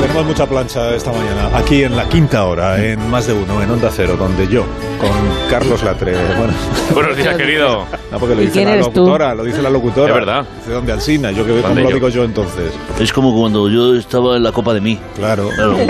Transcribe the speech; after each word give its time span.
Tenemos 0.00 0.26
mucha 0.26 0.46
plancha 0.46 0.94
esta 0.94 1.12
mañana, 1.12 1.56
aquí 1.56 1.82
en 1.82 1.96
la 1.96 2.08
quinta 2.08 2.44
hora, 2.44 2.84
en 2.84 3.08
más 3.08 3.26
de 3.26 3.32
uno, 3.32 3.62
en 3.62 3.70
Onda 3.70 3.90
Cero, 3.90 4.16
donde 4.18 4.48
yo, 4.48 4.66
con 4.98 5.10
Carlos 5.50 5.82
Latre. 5.82 6.12
Bueno, 6.36 6.52
Buenos 6.94 7.16
días, 7.16 7.36
querido. 7.36 7.84
no, 8.10 8.18
porque 8.18 8.34
lo 8.34 8.42
¿Y 8.42 8.46
dice 8.46 8.54
quién 8.54 8.64
la 8.68 8.74
eres 8.74 8.92
tú? 8.92 9.00
locutora, 9.00 9.34
lo 9.34 9.44
dice 9.44 9.62
la 9.62 9.70
locutora. 9.70 10.08
Es 10.08 10.14
verdad. 10.14 10.46
Dice 10.58 10.72
donde 10.72 10.92
Alsina, 10.92 11.30
yo 11.30 11.44
que 11.44 11.52
como 11.52 11.62
¿Dónde 11.68 11.82
lo 11.82 11.90
digo 11.90 12.08
yo 12.08 12.24
entonces. 12.24 12.72
Es 12.98 13.12
como 13.12 13.38
cuando 13.38 13.68
yo 13.68 13.94
estaba 13.94 14.36
en 14.36 14.42
la 14.42 14.52
Copa 14.52 14.74
de 14.74 14.80
mí. 14.80 14.98
Claro. 15.16 15.48
Claro. 15.54 15.76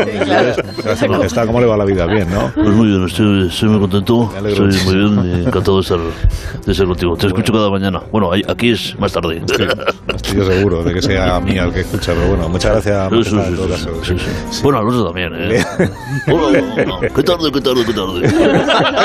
Gracias 0.84 1.04
por 1.08 1.24
está, 1.24 1.46
¿cómo 1.46 1.60
le 1.60 1.66
va 1.66 1.76
la 1.76 1.84
vida? 1.84 2.06
Bien, 2.06 2.28
¿no? 2.30 2.52
Pues 2.54 2.68
muy 2.68 2.88
bien, 2.88 3.04
estoy, 3.04 3.48
estoy 3.48 3.68
muy 3.70 3.80
contento. 3.80 4.32
Estoy 4.46 4.66
muy 4.84 4.94
bien, 4.94 5.46
encantado 5.46 5.76
de 5.76 5.82
estar, 5.82 5.98
de 6.66 6.72
estar 6.72 6.86
contigo. 6.86 7.16
Te 7.16 7.26
escucho 7.28 7.52
cada 7.52 7.70
mañana. 7.70 8.02
Bueno, 8.12 8.30
aquí 8.48 8.70
es 8.70 8.98
más 8.98 9.12
tarde. 9.12 9.42
Estoy 10.14 10.36
yo 10.36 10.44
seguro 10.44 10.82
de 10.82 10.94
que 10.94 11.02
sea 11.02 11.36
a 11.36 11.40
mí 11.40 11.58
al 11.58 11.72
que 11.72 11.80
escucha, 11.80 12.12
pero 12.14 12.28
bueno, 12.28 12.48
muchas 12.48 12.72
gracias. 12.72 13.08
Sí, 13.10 13.24
sí, 13.24 13.30
sí, 13.30 13.36
en 13.36 13.56
todo 13.56 13.66
sí, 13.66 13.72
caso. 13.72 14.04
sí, 14.04 14.14
sí. 14.50 14.60
Bueno, 14.62 14.78
al 14.80 14.88
otro 14.88 15.04
también, 15.06 15.32
¿eh? 15.34 15.64
Hola, 16.30 16.62
hola. 16.76 17.08
¿Qué 17.14 17.22
tarde, 17.22 17.50
qué 17.52 17.60
tarde, 17.60 17.84
qué 17.86 17.92
tarde? 17.94 18.97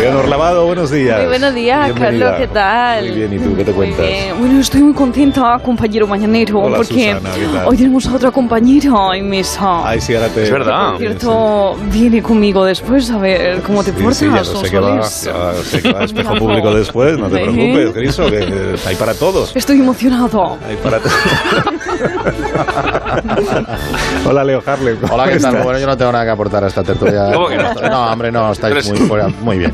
Leonor 0.00 0.28
Lavado, 0.28 0.64
buenos 0.66 0.90
días. 0.90 1.18
Muy 1.18 1.26
buenos 1.26 1.54
días, 1.54 1.84
Bienvenida. 1.94 2.24
Carlos, 2.30 2.40
¿qué 2.40 2.54
tal? 2.54 3.04
Muy 3.04 3.14
bien, 3.16 3.32
¿y 3.34 3.38
tú 3.38 3.54
qué 3.54 3.64
te 3.64 3.72
cuentas? 3.72 4.06
Bueno, 4.38 4.60
estoy 4.60 4.82
muy 4.82 4.94
contenta, 4.94 5.58
compañero 5.62 6.06
mañanero, 6.06 6.60
Hola, 6.60 6.78
porque 6.78 7.12
Susana, 7.12 7.30
¿qué 7.34 7.46
tal? 7.54 7.68
hoy 7.68 7.76
tenemos 7.76 8.06
a 8.06 8.14
otra 8.14 8.30
compañera 8.30 9.14
en 9.14 9.28
mesa. 9.28 9.86
Ay, 9.86 10.00
sí, 10.00 10.14
ahora 10.14 10.28
te... 10.28 10.44
Es 10.44 10.50
verdad. 10.50 10.92
Por 10.92 10.98
cierto, 11.00 11.76
viene 11.92 12.22
conmigo 12.22 12.64
después 12.64 13.10
a 13.10 13.18
ver 13.18 13.60
cómo 13.60 13.84
te 13.84 13.90
Sí, 13.90 13.96
portas, 14.02 14.16
sí, 14.16 14.24
ya 14.24 14.38
lo 14.38 14.44
sé 14.44 14.70
que 14.70 14.78
va, 14.78 15.00
ya 15.00 15.54
sé 15.62 15.82
que 15.82 15.92
va 15.92 16.00
a 16.00 16.04
espejo 16.04 16.34
público 16.36 16.74
después, 16.74 17.18
no 17.18 17.28
te 17.28 17.38
preocupes, 17.38 17.90
Criso, 17.92 18.30
que 18.30 18.76
hay 18.86 18.96
para 18.96 19.12
todos. 19.12 19.54
Estoy 19.54 19.80
emocionado. 19.80 20.56
Hay 20.66 20.76
para 20.76 20.98
todos. 20.98 21.12
Hola, 24.26 24.44
Leo 24.44 24.62
Harlem. 24.64 24.96
¿cómo 25.00 25.14
Hola, 25.14 25.24
¿qué 25.24 25.30
tal? 25.38 25.50
estás? 25.50 25.64
Bueno, 25.64 25.78
yo 25.78 25.86
no 25.86 25.96
tengo 25.96 26.12
nada 26.12 26.24
que 26.24 26.30
aportar 26.30 26.64
a 26.64 26.68
esta 26.68 26.82
tertulia. 26.82 27.30
¿Cómo 27.32 27.48
que 27.48 27.56
no? 27.56 27.74
No, 27.74 28.12
hombre, 28.12 28.32
no, 28.32 28.52
estáis 28.52 28.88
muy, 28.88 28.98
sí. 28.98 29.04
fuera- 29.06 29.28
muy 29.28 29.58
bien. 29.58 29.72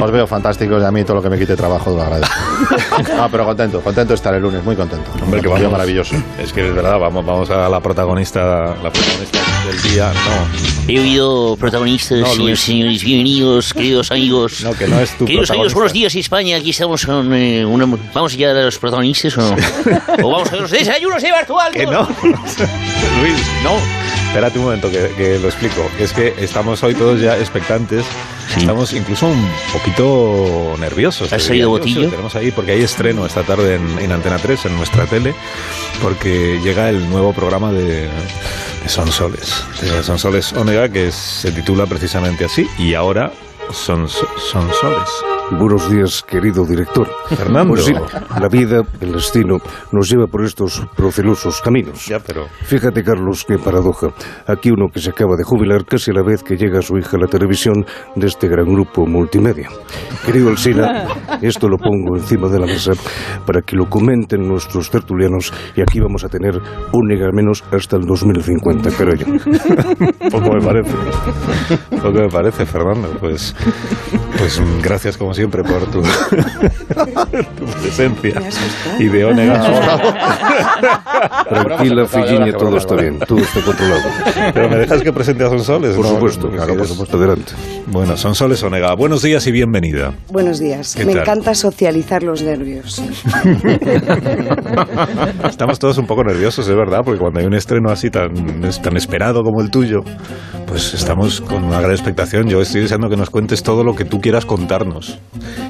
Os 0.00 0.10
veo 0.10 0.26
fantásticos 0.26 0.82
y 0.82 0.84
a 0.84 0.90
mí 0.90 1.04
todo 1.04 1.16
lo 1.16 1.22
que 1.22 1.30
me 1.30 1.38
quite 1.38 1.56
trabajo 1.56 1.90
lo 1.90 2.02
agradezco. 2.02 2.34
No, 3.16 3.28
pero 3.30 3.44
contento, 3.44 3.80
contento 3.80 4.08
de 4.10 4.14
estar 4.16 4.34
el 4.34 4.42
lunes, 4.42 4.62
muy 4.64 4.74
contento. 4.76 5.10
Hombre, 5.22 5.40
que 5.40 5.48
vamos. 5.48 5.70
maravilloso. 5.70 6.16
Es 6.38 6.52
que 6.52 6.68
es 6.68 6.74
verdad, 6.74 6.98
vamos, 6.98 7.24
vamos 7.24 7.48
a 7.50 7.68
la 7.68 7.80
protagonista, 7.80 8.74
la 8.82 8.90
protagonista 8.90 9.38
del 9.66 9.82
día. 9.92 10.12
No, 10.12 10.92
He 10.92 11.00
oído 11.00 11.56
protagonistas, 11.56 12.18
No, 12.18 12.26
señores, 12.26 12.60
señores, 12.60 13.02
bienvenidos, 13.04 13.72
queridos 13.74 14.10
amigos. 14.12 14.62
no, 14.62 14.72
que 14.72 14.86
no 14.86 15.00
es 15.00 15.16
tu 15.16 15.24
Queridos 15.24 15.50
amigos, 15.50 15.74
buenos 15.74 15.92
días 15.92 16.14
España. 16.14 16.56
Aquí 16.56 16.70
estamos 16.70 17.04
con 17.06 17.32
eh, 17.34 17.64
una... 17.64 17.86
¿Vamos 18.14 18.36
ya 18.36 18.50
a 18.50 18.54
los 18.54 18.78
protagonistas 18.78 19.36
o 19.38 19.42
no? 19.42 19.56
¿O 20.22 20.30
vamos 20.30 20.52
a 20.52 20.56
los 20.56 20.70
desayunos 20.70 21.22
de 21.22 21.30
Bartual? 21.32 21.72
Que 21.72 21.86
no. 21.86 22.02
Luis, 23.20 23.38
no. 23.64 23.76
Espérate 24.28 24.58
un 24.58 24.64
momento 24.66 24.90
que, 24.90 25.12
que 25.16 25.38
lo 25.38 25.46
explico. 25.48 25.88
Es 25.98 26.12
que 26.12 26.34
estamos 26.38 26.82
hoy 26.82 26.94
todos 26.94 27.20
ya 27.20 27.36
expectantes. 27.38 28.04
Sí. 28.56 28.60
Estamos 28.62 28.92
incluso 28.94 29.26
un 29.26 29.48
poquito 29.70 30.74
nerviosos. 30.78 31.30
¿Has. 31.30 31.42
Sí, 31.42 31.62
botillo? 31.62 32.02
lo 32.02 32.08
tenemos 32.08 32.34
ahí 32.36 32.50
porque 32.50 32.72
hay 32.72 32.82
estreno 32.82 33.26
esta 33.26 33.42
tarde 33.42 33.74
en, 33.74 33.98
en 33.98 34.12
Antena 34.12 34.38
3, 34.38 34.64
en 34.64 34.76
nuestra 34.76 35.04
tele, 35.04 35.34
porque 36.02 36.58
llega 36.64 36.88
el 36.88 37.08
nuevo 37.10 37.34
programa 37.34 37.70
de, 37.70 38.08
de 38.82 38.88
Sonsoles. 38.88 39.62
De 39.82 40.02
Sonsoles 40.02 40.54
Onega, 40.54 40.88
que 40.88 41.12
se 41.12 41.52
titula 41.52 41.84
precisamente 41.86 42.46
así. 42.46 42.66
Y 42.78 42.94
ahora 42.94 43.30
son 43.72 44.08
Sonsoles. 44.08 45.35
Buenos 45.52 45.90
días, 45.90 46.24
querido 46.24 46.66
director. 46.66 47.08
Fernando. 47.28 47.74
Pues 47.74 47.84
sí, 47.84 47.94
la 48.40 48.48
vida, 48.48 48.82
el 49.00 49.12
destino, 49.12 49.58
nos 49.92 50.08
lleva 50.10 50.26
por 50.26 50.44
estos 50.44 50.84
procelosos 50.96 51.60
caminos. 51.60 52.04
Ya, 52.06 52.18
pero... 52.18 52.46
Fíjate, 52.64 53.04
Carlos, 53.04 53.44
qué 53.46 53.56
paradoja. 53.56 54.08
Aquí 54.46 54.70
uno 54.70 54.88
que 54.92 55.00
se 55.00 55.10
acaba 55.10 55.36
de 55.36 55.44
jubilar 55.44 55.84
casi 55.84 56.10
a 56.10 56.14
la 56.14 56.22
vez 56.22 56.42
que 56.42 56.56
llega 56.56 56.82
su 56.82 56.98
hija 56.98 57.16
a 57.16 57.20
la 57.20 57.26
televisión 57.28 57.86
de 58.16 58.26
este 58.26 58.48
gran 58.48 58.66
grupo 58.66 59.06
multimedia. 59.06 59.68
Querido 60.24 60.48
Alsina, 60.48 61.06
esto 61.42 61.68
lo 61.68 61.78
pongo 61.78 62.16
encima 62.16 62.48
de 62.48 62.58
la 62.58 62.66
mesa 62.66 62.92
para 63.46 63.62
que 63.62 63.76
lo 63.76 63.88
comenten 63.88 64.46
nuestros 64.46 64.90
tertulianos 64.90 65.52
y 65.76 65.80
aquí 65.80 66.00
vamos 66.00 66.24
a 66.24 66.28
tener 66.28 66.60
un 66.92 67.06
al 67.06 67.32
menos 67.32 67.62
hasta 67.70 67.96
el 67.96 68.04
2050, 68.04 68.90
creo 68.90 69.14
yo. 69.14 69.26
Poco 70.30 70.52
me 70.52 70.60
parece. 70.60 70.92
Poco 71.90 72.18
me 72.18 72.28
parece, 72.28 72.66
Fernando. 72.66 73.08
Pues, 73.20 73.54
pues 74.38 74.60
gracias 74.82 75.16
como 75.16 75.32
siempre 75.36 75.62
por 75.62 75.86
tu, 75.90 76.02
tu 77.56 77.64
presencia. 77.80 78.40
Y 78.98 79.04
de 79.08 79.24
Onega. 79.24 79.60
Tranquila, 81.48 82.06
Filliña, 82.06 82.52
todo 82.52 82.76
está 82.76 82.96
bien, 82.96 83.18
todo 83.20 83.38
está 83.38 83.60
controlado. 83.62 84.02
Pero 84.54 84.68
me 84.68 84.76
dejas 84.76 85.02
que 85.02 85.12
presente 85.12 85.44
a 85.44 85.48
Sonsoles. 85.48 85.94
Por 85.96 86.06
supuesto, 86.06 86.48
claro, 86.50 86.74
por 86.74 86.82
es- 86.82 86.88
supuesto, 86.88 87.16
adelante. 87.18 87.52
Bueno, 87.86 88.16
Sonsoles 88.16 88.62
Onega. 88.62 88.94
Buenos 88.94 89.22
días 89.22 89.46
y 89.46 89.52
bienvenida. 89.52 90.12
Buenos 90.32 90.58
días. 90.58 90.94
¿Qué 90.96 91.04
Me 91.04 91.12
tal? 91.12 91.22
encanta 91.22 91.54
socializar 91.54 92.22
los 92.22 92.42
nervios. 92.42 93.00
Estamos 95.48 95.78
todos 95.78 95.98
un 95.98 96.06
poco 96.06 96.24
nerviosos, 96.24 96.66
es 96.68 96.74
verdad, 96.74 97.00
porque 97.04 97.20
cuando 97.20 97.40
hay 97.40 97.46
un 97.46 97.54
estreno 97.54 97.90
así 97.90 98.10
tan, 98.10 98.32
tan 98.82 98.96
esperado 98.96 99.42
como 99.42 99.60
el 99.62 99.70
tuyo, 99.70 100.00
pues 100.66 100.94
estamos 100.94 101.40
con 101.40 101.64
una 101.64 101.80
gran 101.80 101.92
expectación. 101.92 102.48
Yo 102.48 102.60
estoy 102.60 102.82
deseando 102.82 103.08
que 103.08 103.16
nos 103.16 103.30
cuentes 103.30 103.62
todo 103.62 103.84
lo 103.84 103.94
que 103.94 104.04
tú 104.04 104.20
quieras 104.20 104.44
contarnos. 104.44 105.18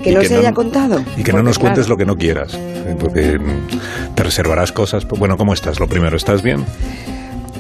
Que 0.03 0.13
no 0.13 0.23
se 0.23 0.37
haya 0.37 0.53
contado. 0.53 1.03
Y 1.17 1.23
que 1.23 1.33
no 1.33 1.43
nos 1.43 1.59
cuentes 1.59 1.89
lo 1.89 1.97
que 1.97 2.05
no 2.05 2.17
quieras. 2.17 2.59
Porque 3.01 3.39
mm, 3.39 4.15
te 4.15 4.23
reservarás 4.23 4.73
cosas. 4.73 5.07
Bueno, 5.07 5.37
¿cómo 5.37 5.53
estás? 5.53 5.81
Lo 5.81 5.89
primero, 5.89 6.17
¿estás 6.17 6.43
bien? 6.43 6.65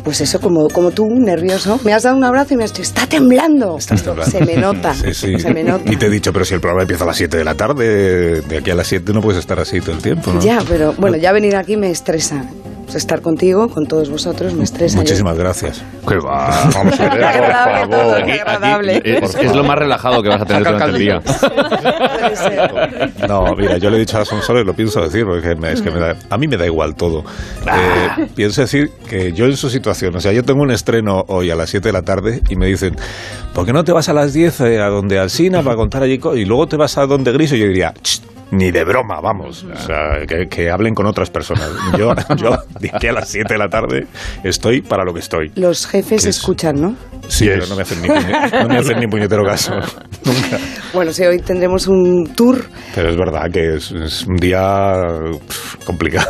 Pues 0.04 0.20
eso, 0.20 0.40
como, 0.40 0.68
como 0.68 0.92
tú, 0.92 1.08
nervioso. 1.10 1.80
Me 1.84 1.92
has 1.92 2.04
dado 2.04 2.16
un 2.16 2.22
abrazo 2.22 2.54
y 2.54 2.56
me 2.56 2.62
has 2.62 2.72
dicho, 2.72 2.82
está 2.82 3.08
temblando. 3.08 3.76
Estás 3.76 4.04
temblando. 4.04 4.30
Se 4.30 4.44
me 4.44 4.56
nota. 4.56 4.94
Sí, 4.94 5.12
sí. 5.12 5.38
Se 5.40 5.52
me 5.52 5.64
nota. 5.64 5.92
Y 5.92 5.96
te 5.96 6.06
he 6.06 6.10
dicho, 6.10 6.32
pero 6.32 6.44
si 6.44 6.54
el 6.54 6.60
programa 6.60 6.82
empieza 6.82 7.02
a 7.02 7.08
las 7.08 7.16
7 7.16 7.36
de 7.36 7.44
la 7.44 7.56
tarde, 7.56 8.42
de 8.42 8.58
aquí 8.58 8.70
a 8.70 8.76
las 8.76 8.86
7 8.86 9.12
no 9.12 9.20
puedes 9.20 9.40
estar 9.40 9.58
así 9.58 9.80
todo 9.80 9.96
el 9.96 10.02
tiempo, 10.02 10.32
¿no? 10.32 10.40
Ya, 10.40 10.62
pero 10.68 10.92
bueno, 10.92 11.16
ya 11.16 11.32
venir 11.32 11.56
aquí 11.56 11.76
me 11.76 11.90
estresa. 11.90 12.44
Pues 12.86 12.96
estar 12.96 13.20
contigo, 13.20 13.68
con 13.68 13.86
todos 13.86 14.08
vosotros, 14.08 14.54
me 14.54 14.62
estresa. 14.62 14.98
Muchísimas 14.98 15.36
gracias. 15.36 15.82
Que 16.08 16.16
va, 16.18 16.70
vamos 16.72 16.98
a 17.00 17.14
ver, 17.14 17.26
por 17.88 17.90
favor. 17.90 18.24
qué 18.24 18.32
agradable. 18.40 18.96
Eh, 19.04 19.20
Es, 19.22 19.34
es 19.34 19.54
lo 19.56 19.64
más 19.64 19.76
relajado 19.76 20.22
que 20.22 20.28
vas 20.28 20.40
a 20.40 20.44
tener 20.46 20.62
durante 20.64 20.86
el 20.90 20.98
día. 20.98 21.20
Puede 21.20 22.36
ser. 22.36 23.12
No, 23.28 23.54
mira, 23.56 23.78
yo 23.78 23.90
le 23.90 23.96
he 23.96 24.00
dicho 24.00 24.18
a 24.18 24.24
Sonsoles, 24.24 24.64
lo 24.64 24.72
pienso 24.74 25.00
decir, 25.00 25.24
porque 25.24 25.56
me- 25.56 25.72
es 25.72 25.82
que 25.82 25.90
me 25.90 25.98
da- 25.98 26.16
a 26.30 26.38
mí 26.38 26.46
me 26.46 26.56
da 26.56 26.64
igual 26.64 26.94
todo. 26.94 27.24
Eh, 27.66 28.26
pienso 28.36 28.60
decir 28.60 28.90
que 29.08 29.32
yo 29.32 29.46
en 29.46 29.56
su 29.56 29.68
situación, 29.68 30.14
o 30.14 30.20
sea, 30.20 30.30
yo 30.32 30.44
tengo 30.44 30.62
un 30.62 30.70
estreno 30.70 31.24
hoy 31.26 31.50
a 31.50 31.56
las 31.56 31.70
7 31.70 31.88
de 31.88 31.92
la 31.92 32.02
tarde 32.02 32.40
y 32.48 32.54
me 32.54 32.66
dicen, 32.66 32.94
¿por 33.52 33.66
qué 33.66 33.72
no 33.72 33.82
te 33.82 33.90
vas 33.90 34.08
a 34.08 34.12
las 34.12 34.32
10 34.32 34.60
eh, 34.60 34.80
a 34.80 34.86
donde 34.86 35.18
Alsina 35.18 35.62
para 35.62 35.74
contar 35.74 36.04
allí? 36.04 36.18
co-?" 36.18 36.36
Y 36.36 36.44
luego 36.44 36.68
te 36.68 36.76
vas 36.76 36.96
a 36.98 37.06
donde 37.06 37.32
Griso 37.32 37.56
y 37.56 37.60
yo 37.60 37.66
diría, 37.66 37.92
"Ch, 38.00 38.20
ni 38.50 38.70
de 38.70 38.84
broma, 38.84 39.20
vamos. 39.20 39.64
O 39.64 39.76
sea, 39.76 40.26
que, 40.26 40.48
que 40.48 40.70
hablen 40.70 40.94
con 40.94 41.06
otras 41.06 41.30
personas. 41.30 41.70
Yo, 41.98 42.14
yo 42.36 42.58
de 42.80 42.90
aquí 42.92 43.06
a 43.06 43.12
las 43.12 43.28
7 43.28 43.54
de 43.54 43.58
la 43.58 43.68
tarde 43.68 44.06
estoy 44.44 44.82
para 44.82 45.04
lo 45.04 45.12
que 45.12 45.20
estoy. 45.20 45.52
Los 45.54 45.86
jefes 45.86 46.26
escuchan, 46.26 46.80
¿no? 46.80 46.96
Sí, 47.28 47.46
pero 47.48 47.66
no 47.66 47.76
me 47.76 47.82
hacen 47.82 48.00
ni, 48.02 48.08
puñe- 48.08 48.62
no 48.62 48.68
me 48.68 48.78
hacen 48.78 48.98
ni 49.00 49.06
puñetero 49.06 49.44
caso. 49.44 49.72
Nunca. 50.24 50.58
Bueno, 50.94 51.12
sí, 51.12 51.24
hoy 51.24 51.38
tendremos 51.40 51.86
un 51.88 52.32
tour, 52.34 52.64
Pero 52.94 53.10
es 53.10 53.16
verdad 53.16 53.50
que 53.52 53.74
es, 53.76 53.90
es 53.92 54.26
un 54.26 54.36
día 54.36 55.02
complicado. 55.84 56.26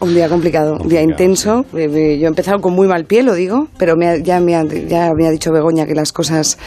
un 0.00 0.14
día 0.14 0.28
complicado, 0.28 0.76
un 0.80 0.88
día 0.88 1.02
intenso. 1.02 1.64
Eh, 1.74 1.88
eh, 1.92 2.18
Yo 2.18 2.24
he 2.24 2.28
empezado 2.28 2.60
con 2.60 2.74
muy 2.74 2.86
mal 2.86 3.04
pie, 3.04 3.22
lo 3.22 3.34
digo, 3.34 3.68
pero 3.78 3.96
me 3.96 4.08
ha- 4.08 4.18
ya, 4.18 4.40
me 4.40 4.54
ha, 4.54 4.64
ya 4.64 5.10
me 5.16 5.26
ha 5.26 5.30
dicho 5.30 5.50
Begoña 5.52 5.86
que 5.86 5.94
las 5.94 6.12
cosas 6.12 6.58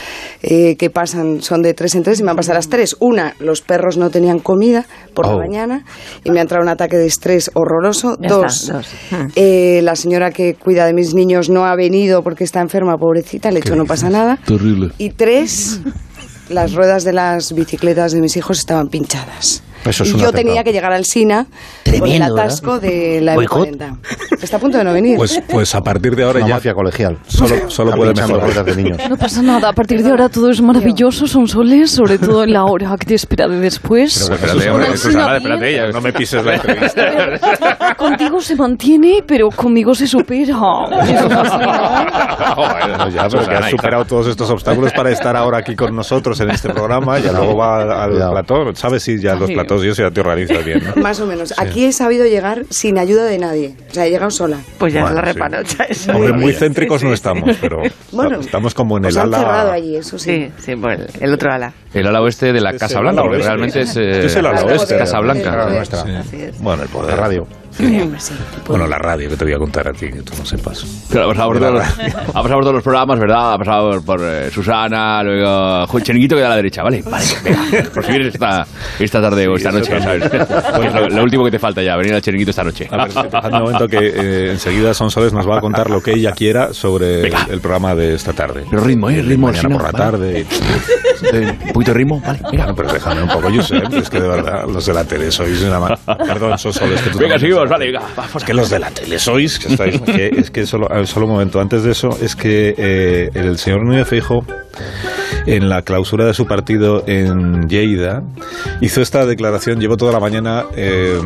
eh, 0.41 0.75
que 0.77 0.89
pasan 0.89 1.41
son 1.41 1.61
de 1.61 1.73
tres 1.73 1.95
en 1.95 2.03
tres 2.03 2.19
y 2.19 2.23
me 2.23 2.31
han 2.31 2.37
pasado 2.37 2.55
las 2.57 2.69
tres. 2.69 2.95
Una, 2.99 3.35
los 3.39 3.61
perros 3.61 3.97
no 3.97 4.09
tenían 4.09 4.39
comida 4.39 4.85
por 5.13 5.27
la 5.27 5.35
Oh. 5.35 5.39
mañana 5.39 5.83
y 6.23 6.31
me 6.31 6.39
ha 6.39 6.43
entrado 6.43 6.63
un 6.63 6.69
ataque 6.69 6.95
de 6.97 7.05
estrés 7.07 7.51
horroroso. 7.53 8.17
Ya 8.21 8.29
dos, 8.29 8.63
está, 8.63 8.73
dos. 8.77 8.87
eh, 9.35 9.81
la 9.83 9.95
señora 9.95 10.31
que 10.31 10.55
cuida 10.55 10.85
de 10.85 10.93
mis 10.93 11.13
niños 11.13 11.49
no 11.49 11.65
ha 11.65 11.75
venido 11.75 12.23
porque 12.23 12.43
está 12.45 12.61
enferma, 12.61 12.97
pobrecita, 12.97 13.51
le 13.51 13.61
no 13.73 13.85
pasa 13.85 14.09
nada. 14.09 14.37
Terrible. 14.45 14.91
Y 14.97 15.11
tres, 15.11 15.79
las 16.49 16.73
ruedas 16.73 17.03
de 17.03 17.13
las 17.13 17.53
bicicletas 17.53 18.11
de 18.11 18.21
mis 18.21 18.37
hijos 18.37 18.59
estaban 18.59 18.89
pinchadas. 18.89 19.63
Eso 19.85 20.03
es 20.03 20.11
y 20.13 20.17
yo 20.17 20.31
tenía 20.31 20.63
que 20.63 20.71
llegar 20.71 20.91
al 20.91 21.05
SINA 21.05 21.45
con 21.45 21.93
el 21.93 21.99
Tremendo, 22.01 22.33
atasco 22.33 22.79
de 22.79 23.21
la 23.21 23.35
Boicot. 23.35 23.69
M40. 23.69 23.97
Está 24.41 24.57
a 24.57 24.59
punto 24.59 24.77
de 24.77 24.83
no 24.83 24.93
venir. 24.93 25.17
Pues, 25.17 25.41
pues 25.49 25.73
a 25.75 25.81
partir 25.81 26.15
de 26.15 26.23
ahora 26.23 26.39
Una 26.39 26.47
ya 26.47 26.53
mafia 26.55 26.73
colegial. 26.73 27.17
solo, 27.27 27.55
solo 27.69 27.91
puede 27.91 28.13
mejorar. 28.13 28.65
de 28.65 28.75
niños. 28.75 28.97
No 29.09 29.17
pasa 29.17 29.41
nada, 29.41 29.69
a 29.69 29.73
partir 29.73 30.03
de 30.03 30.09
ahora 30.09 30.29
todo 30.29 30.49
es 30.49 30.61
maravilloso, 30.61 31.27
son 31.27 31.47
soles, 31.47 31.91
sobre 31.91 32.17
todo 32.17 32.43
en 32.43 32.53
la 32.53 32.65
hora 32.65 32.95
que 32.97 33.05
te 33.05 33.13
espera 33.15 33.47
de 33.47 33.59
después. 33.59 34.29
Pero 34.41 34.53
bueno, 34.55 34.71
Espérate, 34.71 34.97
Susana, 34.97 35.37
espérate, 35.37 35.73
ya. 35.75 35.87
No 35.91 36.01
me 36.01 36.13
pises 36.13 36.43
la 36.43 36.55
entrevista. 36.55 37.95
Contigo 37.97 38.41
se 38.41 38.55
mantiene, 38.55 39.23
pero 39.25 39.49
conmigo 39.49 39.93
se 39.95 40.07
supera. 40.07 40.55
Eso 40.55 41.27
es 41.27 41.31
así, 41.31 41.57
¿no? 41.57 42.55
Bueno, 42.55 43.09
ya, 43.09 43.27
pero 43.29 43.45
que 43.47 43.55
has 43.55 43.69
superado 43.71 44.05
todos 44.05 44.27
estos 44.27 44.49
obstáculos 44.49 44.91
para 44.93 45.09
estar 45.11 45.35
ahora 45.35 45.59
aquí 45.59 45.75
con 45.75 45.95
nosotros 45.95 46.39
en 46.39 46.49
este 46.51 46.69
programa. 46.69 47.19
Ya 47.19 47.31
luego 47.31 47.55
va 47.57 47.81
al, 47.81 47.91
al 47.91 48.09
Cuidado. 48.11 48.31
plató. 48.31 48.75
¿Sabes 48.75 49.03
si 49.03 49.19
ya 49.19 49.35
los 49.35 49.49
Y 49.83 50.11
te 50.11 50.19
organizas 50.19 50.63
bien, 50.63 50.83
no? 50.83 51.01
Más 51.01 51.19
o 51.19 51.25
menos. 51.25 51.53
Aquí 51.57 51.85
he 51.85 51.91
sabido 51.91 52.25
llegar 52.25 52.65
sin 52.69 52.97
ayuda 52.97 53.25
de 53.25 53.37
nadie. 53.37 53.75
O 53.89 53.93
sea, 53.93 54.05
he 54.05 54.09
llegado 54.09 54.31
sola. 54.31 54.57
Pues 54.77 54.93
ya 54.93 55.01
Bueno, 55.01 55.19
es 55.19 55.25
la 55.25 55.33
repanocha. 55.33 55.87
Hombre, 56.13 56.33
muy 56.33 56.53
céntricos 56.53 57.03
no 57.03 57.13
estamos, 57.13 57.55
pero 57.59 57.81
Bueno, 58.11 58.39
estamos 58.39 58.73
como 58.73 58.97
en 58.97 59.05
Os 59.05 59.15
el 59.15 59.21
han 59.21 59.27
ala... 59.27 59.39
cerrado 59.39 59.71
allí, 59.71 59.95
eso 59.95 60.17
sí. 60.17 60.51
Sí, 60.57 60.63
sí, 60.65 60.75
pues 60.75 60.99
el 61.19 61.33
otro 61.33 61.51
ala. 61.51 61.73
El 61.93 62.07
ala 62.07 62.21
oeste 62.21 62.53
de 62.53 62.61
la 62.61 62.73
Casa 62.73 62.99
Blanca, 62.99 63.21
porque 63.21 63.37
realmente 63.39 63.81
es, 63.81 63.95
eh, 63.97 64.25
es 64.25 64.35
el 64.35 64.45
ala 64.45 64.63
oeste. 64.65 64.97
Casa 64.97 65.19
Blanca. 65.19 65.67
Bueno, 66.59 66.83
el 66.83 66.89
poder. 66.89 67.17
La 67.17 67.29
Sí. 67.77 68.01
Bueno, 68.67 68.87
la 68.87 68.97
radio, 68.97 69.29
que 69.29 69.35
te 69.37 69.43
voy 69.45 69.53
a 69.53 69.57
contar 69.57 69.87
a 69.89 69.91
ti, 69.93 70.07
que 70.07 70.21
tú 70.21 70.33
no 70.37 70.45
sepas. 70.45 70.85
Claro, 71.09 71.27
ha 71.27 71.29
pasado 71.33 71.47
por 71.49 71.59
todos 71.59 71.73
los- 71.73 71.83
ha 71.83 72.23
pasado 72.23 72.43
por 72.55 72.61
todos 72.61 72.73
los 72.75 72.83
programas, 72.83 73.19
¿verdad? 73.19 73.53
Ha 73.53 73.57
pasado 73.57 73.89
por, 73.91 74.05
por, 74.05 74.19
eh, 74.23 74.49
Susana, 74.51 75.21
luego 75.23 75.85
Juan 75.87 76.03
Cheniquito 76.03 76.35
queda 76.35 76.47
a 76.47 76.49
la 76.51 76.55
derecha, 76.55 76.83
¿vale? 76.83 77.03
Vale, 77.05 77.25
venga, 77.43 77.89
por 77.93 78.05
subir 78.05 78.21
esta, 78.21 78.65
esta 78.99 79.21
tarde 79.21 79.47
o 79.47 79.55
esta 79.55 79.71
noche, 79.71 79.99
¿sabes? 79.99 80.29
también. 80.29 80.87
Es 80.87 80.93
lo, 80.93 81.09
lo 81.09 81.23
último 81.23 81.43
que 81.45 81.51
te 81.51 81.59
falta 81.59 81.81
ya, 81.83 81.95
venir 81.97 82.13
al 82.13 82.21
Cheniquito 82.21 82.51
esta 82.51 82.63
noche. 82.63 82.87
A 82.91 83.05
ver, 83.05 83.11
un 83.53 83.59
momento 83.59 83.87
que 83.87 83.97
eh, 83.99 84.51
enseguida 84.51 84.93
Sonsoles 84.93 85.33
nos 85.33 85.47
va 85.47 85.57
a 85.57 85.61
contar 85.61 85.89
lo 85.89 86.01
que 86.01 86.13
ella 86.13 86.31
quiera 86.31 86.73
sobre 86.73 87.27
el, 87.27 87.33
el 87.49 87.59
programa 87.59 87.93
de 87.93 88.13
esta 88.15 88.33
tarde. 88.33 88.63
Pero 88.69 88.83
ritmo, 88.83 89.09
¿eh? 89.09 89.21
Ritmo, 89.21 89.47
Mañana 89.47 89.59
Alsina, 89.67 89.75
por 89.77 89.83
la 89.85 89.91
¿vale? 89.91 90.05
tarde. 90.11 90.45
Eh, 91.33 91.57
Un 91.67 91.73
poquito 91.73 91.91
de 91.91 91.97
ritmo, 91.97 92.21
¿vale? 92.25 92.39
Venga. 92.51 92.65
Bueno, 92.65 92.75
pero 92.75 92.93
déjame 92.93 93.23
un 93.23 93.29
poco, 93.29 93.49
Josep, 93.53 93.93
es 93.93 94.09
que 94.09 94.19
de 94.19 94.27
verdad, 94.27 94.65
los 94.71 94.85
de 94.85 94.93
la 94.93 95.03
tele 95.05 95.31
sois 95.31 95.61
una 95.63 95.79
ma- 95.79 95.95
Perdón, 96.17 96.57
Sonsoles, 96.57 97.01
que 97.01 97.09
tú 97.09 97.19
Venga, 97.19 97.35
también 97.35 97.51
la 97.65 97.77
vale, 97.77 97.85
venga, 97.91 98.01
va, 98.17 98.27
Es 98.35 98.43
que 98.43 98.53
los 98.53 98.69
de 98.69 98.79
la 98.79 98.91
tele 98.91 99.19
sois, 99.19 99.59
que 99.59 99.69
estáis, 99.73 99.99
que 100.01 100.27
es 100.37 100.51
que 100.51 100.65
solo, 100.65 100.91
a 100.91 100.95
ver, 100.97 101.07
solo 101.07 101.25
un 101.25 101.33
momento, 101.33 101.59
antes 101.59 101.83
de 101.83 101.91
eso, 101.91 102.09
es 102.21 102.35
que 102.35 102.73
eh, 102.77 103.29
el 103.33 103.57
señor 103.57 103.83
Núñez 103.85 104.07
Feijóo 104.07 104.45
en 105.45 105.69
la 105.69 105.81
clausura 105.83 106.25
de 106.25 106.33
su 106.33 106.45
partido 106.45 107.03
en 107.07 107.67
Lleida, 107.67 108.23
hizo 108.81 109.01
esta 109.01 109.25
declaración, 109.25 109.79
llevo 109.79 109.95
toda 109.97 110.11
la 110.11 110.19
mañana 110.19 110.65
eh, 110.75 111.19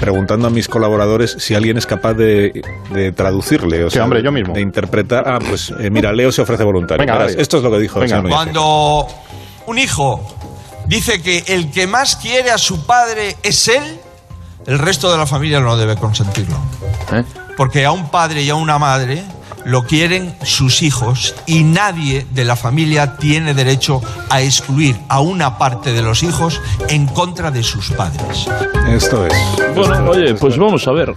preguntando 0.00 0.48
a 0.48 0.50
mis 0.50 0.68
colaboradores 0.68 1.36
si 1.38 1.54
alguien 1.54 1.76
es 1.78 1.86
capaz 1.86 2.14
de, 2.14 2.62
de 2.92 3.12
traducirle, 3.12 3.84
o 3.84 3.90
Sí, 3.90 3.94
sea, 3.94 4.04
hombre, 4.04 4.22
yo 4.22 4.32
mismo. 4.32 4.52
de 4.54 4.60
interpretar. 4.60 5.24
Ah, 5.26 5.38
pues 5.38 5.72
eh, 5.80 5.90
mira, 5.90 6.12
Leo 6.12 6.30
se 6.32 6.42
ofrece 6.42 6.62
voluntario. 6.64 7.00
Venga, 7.00 7.14
Verás, 7.14 7.32
dale. 7.32 7.42
esto 7.42 7.56
es 7.58 7.62
lo 7.62 7.70
que 7.70 7.78
dijo 7.78 8.00
Venga. 8.00 8.22
Cuando 8.22 9.06
un 9.66 9.78
hijo 9.78 10.20
dice 10.86 11.22
que 11.22 11.44
el 11.48 11.70
que 11.70 11.86
más 11.86 12.16
quiere 12.16 12.50
a 12.50 12.58
su 12.58 12.84
padre 12.84 13.36
es 13.42 13.68
él, 13.68 13.82
el 14.66 14.78
resto 14.78 15.10
de 15.10 15.18
la 15.18 15.26
familia 15.26 15.60
no 15.60 15.76
debe 15.76 15.96
consentirlo. 15.96 16.56
¿Eh? 17.12 17.24
Porque 17.56 17.84
a 17.84 17.92
un 17.92 18.10
padre 18.10 18.42
y 18.42 18.50
a 18.50 18.54
una 18.54 18.78
madre 18.78 19.24
lo 19.64 19.84
quieren 19.84 20.34
sus 20.42 20.82
hijos 20.82 21.34
y 21.46 21.64
nadie 21.64 22.26
de 22.32 22.44
la 22.44 22.56
familia 22.56 23.16
tiene 23.16 23.54
derecho 23.54 24.00
a 24.30 24.42
excluir 24.42 24.96
a 25.08 25.20
una 25.20 25.58
parte 25.58 25.92
de 25.92 26.02
los 26.02 26.22
hijos 26.22 26.60
en 26.88 27.06
contra 27.06 27.50
de 27.50 27.62
sus 27.62 27.90
padres. 27.92 28.48
Esto 28.88 29.26
es. 29.26 29.32
Bueno, 29.76 29.94
Esto- 29.94 30.10
oye, 30.10 30.24
esto 30.26 30.38
pues 30.40 30.54
es. 30.54 30.58
vamos 30.60 30.86
a 30.88 30.92
ver. 30.92 31.14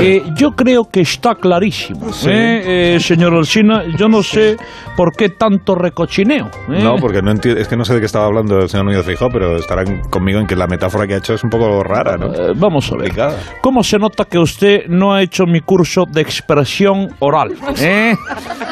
Eh, 0.00 0.22
yo 0.36 0.52
creo 0.52 0.88
que 0.90 1.00
está 1.00 1.34
clarísimo, 1.34 2.06
¿eh? 2.26 2.94
Eh, 2.96 3.00
señor 3.00 3.34
Alsina. 3.34 3.82
Yo 3.96 4.08
no 4.08 4.22
sé 4.22 4.56
por 4.96 5.12
qué 5.16 5.30
tanto 5.30 5.74
recochineo. 5.74 6.46
¿eh? 6.46 6.82
No, 6.82 6.96
porque 6.96 7.22
no 7.22 7.32
enti- 7.32 7.56
es 7.56 7.66
que 7.68 7.76
no 7.76 7.84
sé 7.84 7.94
de 7.94 8.00
qué 8.00 8.06
estaba 8.06 8.26
hablando 8.26 8.58
el 8.58 8.68
señor 8.68 8.86
Núñez 8.86 9.04
Feijóo, 9.04 9.28
pero 9.32 9.56
estarán 9.56 10.02
conmigo 10.10 10.38
en 10.38 10.46
que 10.46 10.54
la 10.56 10.66
metáfora 10.66 11.06
que 11.06 11.14
ha 11.14 11.18
hecho 11.18 11.34
es 11.34 11.42
un 11.42 11.50
poco 11.50 11.82
rara, 11.82 12.16
¿no? 12.16 12.32
Eh, 12.32 12.52
vamos 12.54 12.90
a 12.92 12.96
ver. 12.96 13.12
¿Cómo 13.62 13.82
se 13.82 13.98
nota 13.98 14.24
que 14.24 14.38
usted 14.38 14.86
no 14.88 15.12
ha 15.14 15.22
hecho 15.22 15.44
mi 15.46 15.60
curso 15.60 16.04
de 16.08 16.20
expresión 16.20 17.14
oral? 17.20 17.54
¿eh? 17.86 18.16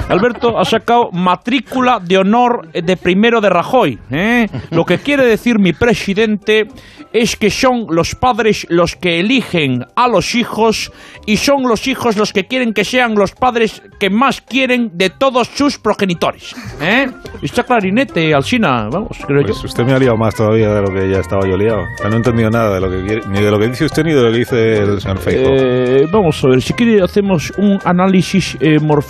Alberto 0.08 0.58
ha 0.58 0.64
sacado 0.64 1.10
matrícula 1.12 2.00
de 2.00 2.18
honor 2.18 2.70
de 2.72 2.96
primero 2.96 3.40
de 3.40 3.48
Rajoy. 3.48 3.98
¿eh? 4.10 4.46
Lo 4.70 4.84
que 4.84 4.98
quiere 4.98 5.24
decir 5.24 5.58
mi 5.58 5.72
presidente 5.72 6.66
es 7.12 7.36
que 7.36 7.50
son 7.50 7.86
los 7.90 8.14
padres 8.14 8.66
los 8.68 8.96
que 8.96 9.20
eligen 9.20 9.84
a 9.94 10.08
los 10.08 10.34
hijos 10.34 10.92
y 11.26 11.36
son 11.36 11.62
los 11.62 11.86
hijos 11.86 12.16
los 12.16 12.32
que 12.32 12.44
quieren 12.44 12.72
que 12.72 12.84
sean 12.84 13.14
los 13.14 13.32
padres 13.32 13.82
que 14.00 14.10
más 14.10 14.40
quieren 14.40 14.90
de 14.94 15.10
todos 15.10 15.48
sus 15.48 15.78
progenitores. 15.78 16.54
¿eh? 16.82 17.06
Está 17.40 17.62
clarinete, 17.62 18.34
Alsina, 18.34 18.88
vamos, 18.90 19.18
creo 19.26 19.42
yo. 19.42 19.48
Pues 19.48 19.64
usted 19.64 19.84
me 19.84 19.92
ha 19.92 19.98
liado 19.98 20.16
más 20.16 20.34
todavía 20.34 20.74
de 20.74 20.82
lo 20.82 20.88
que 20.88 21.08
ya 21.08 21.20
estaba 21.20 21.48
yo 21.48 21.56
liado. 21.56 21.82
No 22.02 22.10
he 22.10 22.16
entendido 22.16 22.50
nada 22.50 22.74
de 22.74 22.80
lo 22.80 22.90
que 22.90 23.06
quiere, 23.06 23.22
ni 23.28 23.40
de 23.40 23.50
lo 23.50 23.58
que 23.58 23.68
dice 23.68 23.84
usted 23.84 24.04
ni 24.04 24.12
de 24.12 24.22
lo 24.22 24.32
que 24.32 24.38
dice 24.38 24.78
el 24.78 25.00
señor. 25.00 25.18
Eh, 25.26 26.06
vamos 26.12 26.42
a 26.44 26.48
ver, 26.48 26.60
si 26.60 26.72
quiere 26.74 27.02
hacemos 27.02 27.52
un 27.56 27.78
análisis 27.84 28.56
eh, 28.60 28.78
morfológico 28.80 29.03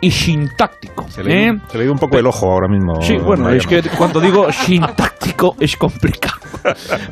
y 0.00 0.10
sintáctico. 0.10 1.08
se, 1.08 1.24
le, 1.24 1.48
¿eh? 1.48 1.52
se 1.68 1.78
le 1.78 1.84
ido 1.84 1.92
un 1.92 1.98
poco 1.98 2.18
el 2.18 2.26
ojo 2.26 2.50
ahora 2.50 2.68
mismo. 2.68 3.00
Sí, 3.00 3.14
bueno, 3.16 3.44
Mariano. 3.44 3.56
es 3.56 3.66
que 3.66 3.82
cuando 3.96 4.20
digo 4.20 4.50
sintáctico 4.52 5.56
es 5.60 5.76
complicado. 5.76 6.36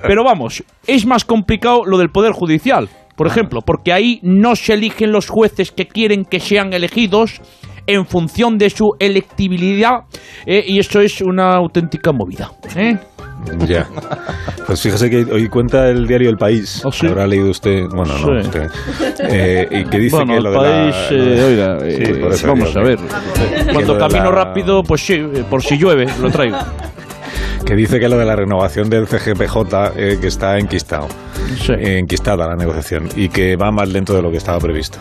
Pero 0.02 0.24
vamos, 0.24 0.62
es 0.86 1.06
más 1.06 1.24
complicado 1.24 1.84
lo 1.84 1.98
del 1.98 2.10
Poder 2.10 2.32
Judicial, 2.32 2.88
por 3.16 3.26
ejemplo, 3.26 3.60
porque 3.64 3.92
ahí 3.92 4.20
no 4.22 4.56
se 4.56 4.74
eligen 4.74 5.12
los 5.12 5.28
jueces 5.28 5.70
que 5.72 5.86
quieren 5.86 6.24
que 6.24 6.40
sean 6.40 6.72
elegidos 6.72 7.40
en 7.86 8.06
función 8.06 8.58
de 8.58 8.70
su 8.70 8.92
electibilidad 8.98 10.04
eh, 10.46 10.64
y 10.66 10.78
eso 10.78 11.00
es 11.00 11.20
una 11.20 11.54
auténtica 11.54 12.12
movida. 12.12 12.50
¿eh? 12.76 12.96
Ya. 13.66 13.86
Pues 14.66 14.80
fíjese 14.80 15.10
que 15.10 15.30
hoy 15.30 15.46
cuenta 15.50 15.90
el 15.90 16.06
diario 16.06 16.30
El 16.30 16.38
País. 16.38 16.80
¿Ah, 16.86 16.88
sí? 16.90 17.06
Habrá 17.06 17.26
leído 17.26 17.50
usted. 17.50 17.84
Bueno, 17.94 18.14
no, 18.18 18.40
Sí. 18.40 18.46
usted. 18.48 18.70
Eh, 19.28 19.68
y 19.70 19.84
que 19.84 19.98
dice 19.98 20.16
bueno, 20.16 20.32
que 20.32 20.38
el 20.38 20.42
lo 20.44 20.50
de 20.52 20.56
país, 20.56 20.96
la- 21.10 21.16
eh, 21.18 21.44
oiga, 21.44 21.78
eh, 21.82 22.38
vamos 22.46 22.74
a 22.74 22.80
ver. 22.80 22.98
Cuando 23.74 23.98
camino 23.98 24.24
la- 24.24 24.44
rápido, 24.44 24.82
pues 24.82 25.04
sí, 25.04 25.12
eh, 25.14 25.44
por 25.50 25.62
si 25.62 25.76
llueve, 25.76 26.06
lo 26.18 26.30
traigo. 26.30 26.56
Que 27.66 27.76
dice 27.76 28.00
que 28.00 28.08
lo 28.08 28.16
de 28.16 28.24
la 28.24 28.36
renovación 28.36 28.88
del 28.88 29.06
CGPJ 29.06 29.92
eh, 29.96 30.18
que 30.18 30.28
está 30.28 30.58
enquistado. 30.58 31.08
Enquistada 31.68 32.46
la 32.46 32.56
negociación 32.56 33.08
y 33.16 33.28
que 33.28 33.56
va 33.56 33.70
más 33.70 33.88
lento 33.88 34.14
de 34.14 34.22
lo 34.22 34.30
que 34.30 34.38
estaba 34.38 34.58
previsto. 34.58 34.98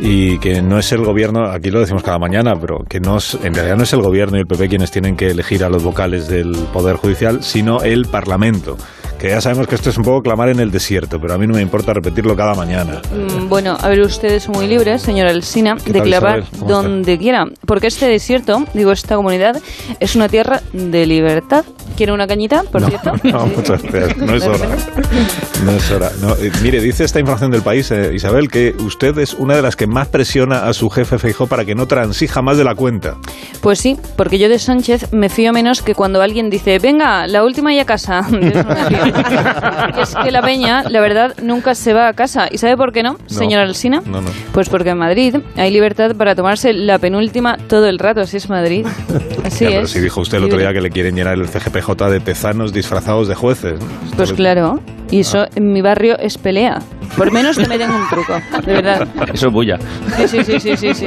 Y 0.00 0.38
que 0.38 0.62
no 0.62 0.78
es 0.78 0.92
el 0.92 1.02
gobierno, 1.02 1.50
aquí 1.50 1.70
lo 1.70 1.80
decimos 1.80 2.02
cada 2.02 2.18
mañana, 2.18 2.54
pero 2.60 2.78
que 2.88 3.00
no 3.00 3.16
es, 3.16 3.34
en 3.42 3.52
realidad 3.52 3.76
no 3.76 3.82
es 3.82 3.92
el 3.92 4.00
gobierno 4.00 4.36
y 4.36 4.40
el 4.40 4.46
PP 4.46 4.68
quienes 4.68 4.90
tienen 4.90 5.16
que 5.16 5.28
elegir 5.28 5.64
a 5.64 5.68
los 5.68 5.82
vocales 5.82 6.28
del 6.28 6.52
Poder 6.72 6.96
Judicial, 6.96 7.42
sino 7.42 7.82
el 7.82 8.06
Parlamento. 8.06 8.76
Que 9.18 9.30
ya 9.30 9.40
sabemos 9.40 9.66
que 9.66 9.74
esto 9.74 9.90
es 9.90 9.96
un 9.98 10.04
poco 10.04 10.22
clamar 10.22 10.48
en 10.48 10.60
el 10.60 10.70
desierto, 10.70 11.18
pero 11.20 11.34
a 11.34 11.38
mí 11.38 11.46
no 11.46 11.54
me 11.54 11.60
importa 11.60 11.92
repetirlo 11.92 12.36
cada 12.36 12.54
mañana. 12.54 13.02
Mm, 13.12 13.48
Bueno, 13.48 13.76
a 13.80 13.88
ver, 13.88 14.00
usted 14.02 14.32
es 14.32 14.48
muy 14.48 14.66
libre, 14.68 14.98
señora 14.98 15.30
Alsina, 15.30 15.76
¿Qué 15.84 15.92
de 15.92 16.02
clavar 16.02 16.44
donde 16.66 17.18
quiera. 17.18 17.46
Porque 17.66 17.88
este 17.88 18.06
desierto, 18.06 18.64
digo, 18.74 18.92
esta 18.92 19.16
comunidad, 19.16 19.60
es 19.98 20.14
una 20.14 20.28
tierra 20.28 20.60
de 20.72 21.06
libertad. 21.06 21.64
¿Quiere 21.96 22.12
una 22.12 22.28
cañita, 22.28 22.62
por 22.70 22.84
cierto? 22.84 23.12
No, 23.24 23.46
muchas 23.46 23.82
gracias. 23.82 24.16
No 24.18 24.34
es 24.36 24.42
¿De 24.42 24.48
hora. 24.48 24.68
No 25.64 25.72
es 25.72 25.90
hora. 25.90 26.10
No, 26.20 26.34
eh, 26.36 26.52
mire, 26.62 26.80
dice 26.80 27.02
esta 27.02 27.18
información 27.18 27.50
del 27.50 27.62
país, 27.62 27.90
eh, 27.90 28.12
Isabel, 28.14 28.48
que 28.48 28.74
usted 28.78 29.18
es 29.18 29.34
una 29.34 29.56
de 29.56 29.62
las 29.62 29.74
que 29.74 29.88
más 29.88 30.06
presiona 30.06 30.68
a 30.68 30.72
su 30.74 30.88
jefe 30.90 31.18
Feijó 31.18 31.48
para 31.48 31.64
que 31.64 31.74
no 31.74 31.86
transija 31.86 32.40
más 32.40 32.56
de 32.56 32.62
la 32.64 32.76
cuenta. 32.76 33.16
Pues 33.60 33.80
sí, 33.80 33.96
porque 34.16 34.38
yo 34.38 34.48
de 34.48 34.60
Sánchez 34.60 35.12
me 35.12 35.28
fío 35.28 35.52
menos 35.52 35.82
que 35.82 35.96
cuando 35.96 36.22
alguien 36.22 36.50
dice, 36.50 36.78
venga, 36.78 37.26
la 37.26 37.42
última 37.42 37.74
y 37.74 37.80
a 37.80 37.84
casa. 37.84 38.24
Es 39.98 40.14
que 40.14 40.30
la 40.30 40.42
peña, 40.42 40.84
la 40.88 41.00
verdad, 41.00 41.34
nunca 41.42 41.74
se 41.74 41.92
va 41.92 42.08
a 42.08 42.12
casa. 42.12 42.48
¿Y 42.50 42.58
sabe 42.58 42.76
por 42.76 42.92
qué 42.92 43.02
no, 43.02 43.16
señora 43.26 43.62
Alsina? 43.64 44.02
No, 44.04 44.20
no. 44.20 44.28
Pues 44.52 44.68
porque 44.68 44.90
en 44.90 44.98
Madrid 44.98 45.36
hay 45.56 45.70
libertad 45.70 46.14
para 46.16 46.34
tomarse 46.34 46.72
la 46.72 46.98
penúltima 46.98 47.56
todo 47.68 47.86
el 47.88 47.98
rato, 47.98 48.20
así 48.20 48.36
es 48.36 48.48
Madrid. 48.48 48.86
Así 49.44 49.64
Ya, 49.64 49.70
pero 49.70 49.82
es. 49.84 49.90
si 49.90 50.00
dijo 50.00 50.20
usted 50.20 50.38
el 50.38 50.44
otro 50.44 50.58
día 50.58 50.72
que 50.72 50.80
le 50.80 50.90
quieren 50.90 51.14
llenar 51.16 51.34
el 51.34 51.48
CGPJ 51.48 51.90
de 52.10 52.20
tezanos 52.20 52.72
disfrazados 52.72 53.28
de 53.28 53.34
jueces. 53.34 53.78
Pues 54.16 54.32
claro, 54.32 54.80
y 55.10 55.20
eso 55.20 55.46
en 55.54 55.72
mi 55.72 55.80
barrio 55.82 56.18
es 56.18 56.38
pelea. 56.38 56.80
Por 57.18 57.32
menos 57.32 57.56
que 57.58 57.66
me 57.66 57.76
den 57.76 57.90
un 57.90 58.08
truco, 58.08 58.34
de 58.64 58.72
verdad. 58.72 59.06
Eso 59.32 59.48
es 59.48 59.52
bulla. 59.52 59.78
Sí, 60.16 60.28
sí, 60.28 60.44
sí, 60.44 60.60
sí, 60.60 60.76
sí. 60.76 60.94
sí. 60.94 61.06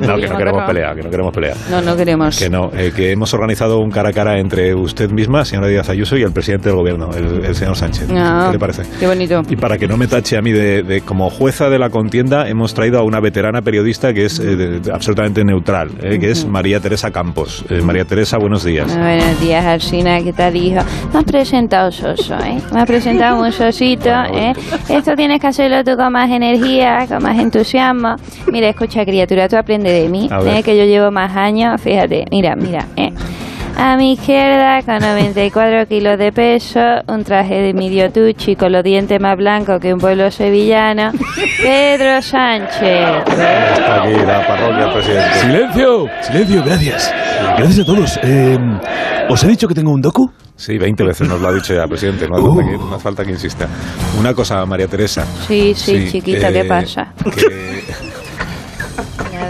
No, 0.00 0.16
que 0.16 0.28
no 0.28 0.36
queremos 0.38 0.60
Macarrón. 0.62 0.66
pelea, 0.66 0.94
que 0.94 1.02
no 1.02 1.10
queremos 1.10 1.34
pelea. 1.34 1.54
No, 1.70 1.82
no 1.82 1.96
queremos. 1.96 2.38
Que 2.38 2.48
no, 2.48 2.70
eh, 2.74 2.92
que 2.94 3.10
hemos 3.12 3.34
organizado 3.34 3.78
un 3.80 3.90
cara 3.90 4.08
a 4.10 4.12
cara 4.12 4.38
entre 4.38 4.74
usted 4.74 5.10
misma, 5.10 5.44
señora 5.44 5.66
Díaz 5.68 5.88
Ayuso, 5.90 6.16
y 6.16 6.22
el 6.22 6.32
presidente 6.32 6.68
del 6.70 6.76
gobierno, 6.76 7.10
el, 7.14 7.44
el 7.44 7.54
señor 7.54 7.76
Sánchez. 7.76 8.08
Ah, 8.14 8.44
¿Qué 8.46 8.52
le 8.54 8.58
parece? 8.58 8.82
Qué 8.98 9.06
bonito. 9.06 9.42
Y 9.48 9.56
para 9.56 9.76
que 9.76 9.86
no 9.88 9.96
me 9.96 10.06
tache 10.06 10.36
a 10.38 10.42
mí 10.42 10.52
de, 10.52 10.82
de- 10.82 11.00
como 11.02 11.28
jueza 11.30 11.68
de 11.68 11.78
la 11.78 11.90
contienda, 11.90 12.48
hemos 12.48 12.72
traído 12.74 12.98
a 12.98 13.02
una 13.02 13.20
veterana 13.20 13.60
periodista 13.62 14.14
que 14.14 14.24
es 14.26 14.38
eh, 14.38 14.56
de- 14.56 14.92
absolutamente 14.92 15.44
neutral, 15.44 15.90
eh, 16.02 16.18
que 16.18 16.30
es 16.30 16.46
María 16.46 16.80
Teresa 16.80 17.10
Campos. 17.10 17.64
María 17.82 18.04
Teresa, 18.04 18.38
buenos 18.38 18.64
días. 18.64 18.96
Buenos 18.96 19.40
días, 19.40 19.64
Alcina, 19.64 20.22
¿qué 20.22 20.32
tal, 20.32 20.56
hijo? 20.56 20.80
Me 21.12 21.18
has 21.18 21.24
presentado 21.24 21.90
soso, 21.90 22.34
¿eh? 22.38 22.58
Me 22.72 22.80
has 22.80 22.86
presentado 22.86 23.40
un 23.42 23.52
sosito, 23.52 24.08
¿eh? 24.32 24.52
Esto 24.88 25.14
tienes 25.16 25.39
que 25.40 25.46
hacerlo 25.48 25.82
tú 25.84 25.96
con 25.96 26.12
más 26.12 26.30
energía, 26.30 27.06
con 27.08 27.22
más 27.22 27.38
entusiasmo. 27.38 28.16
Mira, 28.52 28.68
escucha, 28.68 29.04
criatura, 29.04 29.48
tú 29.48 29.56
aprende 29.56 29.90
de 29.90 30.08
mí. 30.08 30.28
¿eh? 30.46 30.62
Que 30.62 30.76
yo 30.76 30.84
llevo 30.84 31.10
más 31.10 31.34
años, 31.36 31.80
fíjate, 31.80 32.26
mira, 32.30 32.54
mira, 32.54 32.86
¿eh? 32.96 33.12
A 33.76 33.96
mi 33.96 34.12
izquierda, 34.12 34.82
con 34.82 34.98
94 34.98 35.86
kilos 35.86 36.18
de 36.18 36.32
peso, 36.32 36.80
un 37.06 37.24
traje 37.24 37.62
de 37.62 37.72
midiotucci 37.72 38.54
con 38.54 38.72
los 38.72 38.84
dientes 38.84 39.18
más 39.18 39.38
blancos 39.38 39.80
que 39.80 39.94
un 39.94 40.00
pueblo 40.00 40.30
sevillano, 40.30 41.12
Pedro 41.62 42.20
Sánchez. 42.20 43.24
Está 43.26 44.02
aquí 44.02 44.12
la 44.26 44.46
parroquia 44.46 44.84
del 44.84 44.92
presidente. 44.92 45.34
Silencio, 45.38 46.08
silencio, 46.20 46.62
gracias. 46.62 47.14
Gracias 47.56 47.78
a 47.80 47.84
todos. 47.84 48.18
Eh, 48.22 48.58
¿Os 49.28 49.44
he 49.44 49.48
dicho 49.48 49.68
que 49.68 49.74
tengo 49.74 49.92
un 49.92 50.00
docu? 50.00 50.30
Sí, 50.56 50.76
20 50.76 51.04
veces 51.04 51.28
nos 51.28 51.40
lo 51.40 51.48
ha 51.48 51.52
dicho 51.52 51.74
ya, 51.74 51.86
presidente. 51.86 52.26
No 52.28 52.36
hace, 52.36 52.46
falta, 52.46 52.64
que, 52.70 52.76
no 52.76 52.94
hace 52.94 53.02
falta 53.02 53.24
que 53.24 53.30
insista. 53.30 53.68
Una 54.18 54.34
cosa, 54.34 54.66
María 54.66 54.86
Teresa. 54.88 55.24
Sí, 55.46 55.72
sí, 55.74 56.02
Sí, 56.02 56.12
chiquita, 56.12 56.52
¿qué 56.52 56.60
eh, 56.60 56.64
pasa? 56.64 57.02
A 57.02 57.20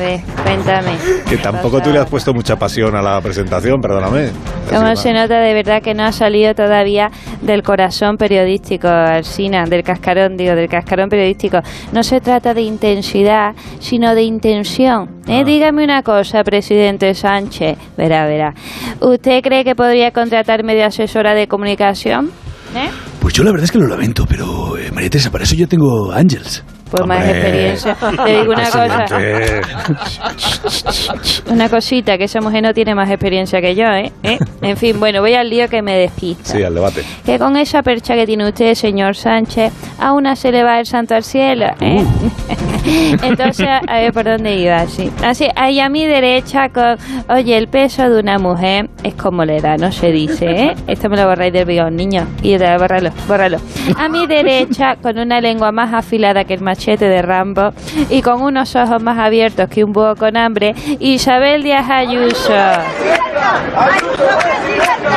ver, 0.01 0.21
cuéntame. 0.43 0.93
Que 1.29 1.37
tampoco 1.37 1.81
tú 1.81 1.91
le 1.91 1.99
has 1.99 2.11
puesto 2.11 2.33
mucha 2.35 2.57
pasión 2.57 2.97
a 2.97 3.03
la 3.03 3.21
presentación, 3.21 3.81
perdóname. 3.81 4.31
¿Cómo 4.69 4.97
se 4.97 5.13
nota 5.13 5.41
de 5.41 5.55
verdad 5.55 5.83
que 5.83 5.95
no 5.95 6.05
ha 6.05 6.13
salido 6.13 6.55
todavía 6.55 7.11
del 7.43 7.63
corazón 7.63 8.17
periodístico, 8.17 8.89
Alsina, 8.89 9.65
del 9.65 9.83
cascarón, 9.83 10.37
digo, 10.37 10.55
del 10.55 10.69
cascarón 10.69 11.09
periodístico? 11.09 11.59
No 11.93 12.03
se 12.03 12.21
trata 12.21 12.55
de 12.55 12.63
intensidad, 12.63 13.55
sino 13.79 14.15
de 14.15 14.23
intención. 14.23 15.21
¿eh? 15.29 15.45
Dígame 15.45 15.85
una 15.85 16.03
cosa, 16.03 16.43
presidente 16.43 17.15
Sánchez. 17.15 17.79
Verá, 17.97 18.27
verá. 18.27 18.55
¿Usted 19.01 19.43
cree 19.43 19.65
que 19.65 19.75
podría 19.75 20.11
contratarme 20.11 20.75
de 20.75 20.85
asesora 20.85 21.35
de 21.35 21.47
comunicación? 21.47 22.31
¿Eh? 22.75 22.89
Pues 23.21 23.35
yo 23.35 23.43
la 23.43 23.51
verdad 23.51 23.65
es 23.65 23.73
que 23.73 23.79
lo 23.79 23.87
lamento, 23.87 24.25
pero 24.27 24.77
eh, 24.79 24.91
María 24.93 25.11
Teresa, 25.11 25.31
para 25.31 25.45
eso 25.45 25.55
yo 25.55 25.69
tengo 25.69 26.13
Ángels. 26.13 26.65
Pues 26.91 27.07
más 27.07 27.29
experiencia. 27.29 27.97
Te 28.25 28.39
digo 28.39 28.53
una 28.53 28.71
cosa. 28.71 29.07
Una 31.51 31.69
cosita, 31.69 32.19
que 32.19 32.25
esa 32.25 32.41
mujer 32.41 32.63
no 32.63 32.75
tiene 32.75 32.95
más 32.95 33.11
experiencia 33.11 33.61
que 33.61 33.75
yo, 33.75 33.87
¿eh? 33.87 34.13
¿Eh? 34.23 34.39
En 34.63 34.77
fin, 34.77 34.99
bueno, 34.99 35.21
voy 35.21 35.35
al 35.35 35.49
lío 35.49 35.69
que 35.69 35.83
me 35.83 35.97
despista. 35.97 36.45
Sí, 36.45 36.63
al 36.63 36.75
debate. 36.75 37.03
Que 37.25 37.39
con 37.39 37.57
esa 37.57 37.83
percha 37.83 38.15
que 38.15 38.27
tiene 38.27 38.49
usted, 38.49 38.75
señor 38.75 39.17
Sánchez, 39.17 39.73
a 39.99 40.13
una 40.13 40.37
se 40.37 40.53
le 40.53 40.63
va 40.63 40.81
el 40.81 40.87
santo 40.87 41.15
al 41.15 41.25
cielo, 41.25 41.67
¿eh? 41.81 42.05
Entonces, 43.23 43.67
a 43.87 43.95
ver 43.95 44.13
por 44.13 44.25
dónde 44.25 44.57
iba, 44.57 44.87
sí. 44.87 45.11
Así, 45.25 45.49
ahí 45.57 45.81
a 45.81 45.89
mi 45.89 46.07
derecha, 46.07 46.69
con, 46.69 46.97
oye, 47.29 47.57
el 47.57 47.69
peso 47.69 48.09
de 48.09 48.21
una 48.21 48.39
mujer 48.39 48.89
es 49.03 49.15
como 49.15 49.45
la 49.45 49.57
edad, 49.57 49.79
no 49.79 49.93
se 49.93 50.11
dice, 50.11 50.47
¿eh? 50.51 50.75
Esto 50.87 51.09
me 51.09 51.17
lo 51.17 51.27
borráis 51.27 51.53
del 51.53 51.65
bigón, 51.65 51.97
niño. 51.97 52.27
Y 52.43 52.57
de, 52.57 52.77
bórralo, 52.79 53.11
bórralo. 53.29 53.59
A 53.97 54.09
mi 54.09 54.27
derecha, 54.27 54.97
con 54.97 55.19
una 55.19 55.41
lengua 55.41 55.73
más 55.73 55.93
afilada 55.93 56.45
que 56.45 56.55
el 56.55 56.61
machete 56.61 57.09
de 57.09 57.23
Rambo 57.23 57.73
y 58.09 58.23
con 58.23 58.43
unos 58.43 58.75
ojos 58.77 59.03
más 59.03 59.19
abiertos 59.19 59.69
que 59.69 59.85
un 59.85 59.93
búho 59.93 60.17
con 60.17 60.37
hambre, 60.37 60.75
Isabel 60.99 61.63
Díaz 61.63 61.89
Ayuso. 61.91 62.53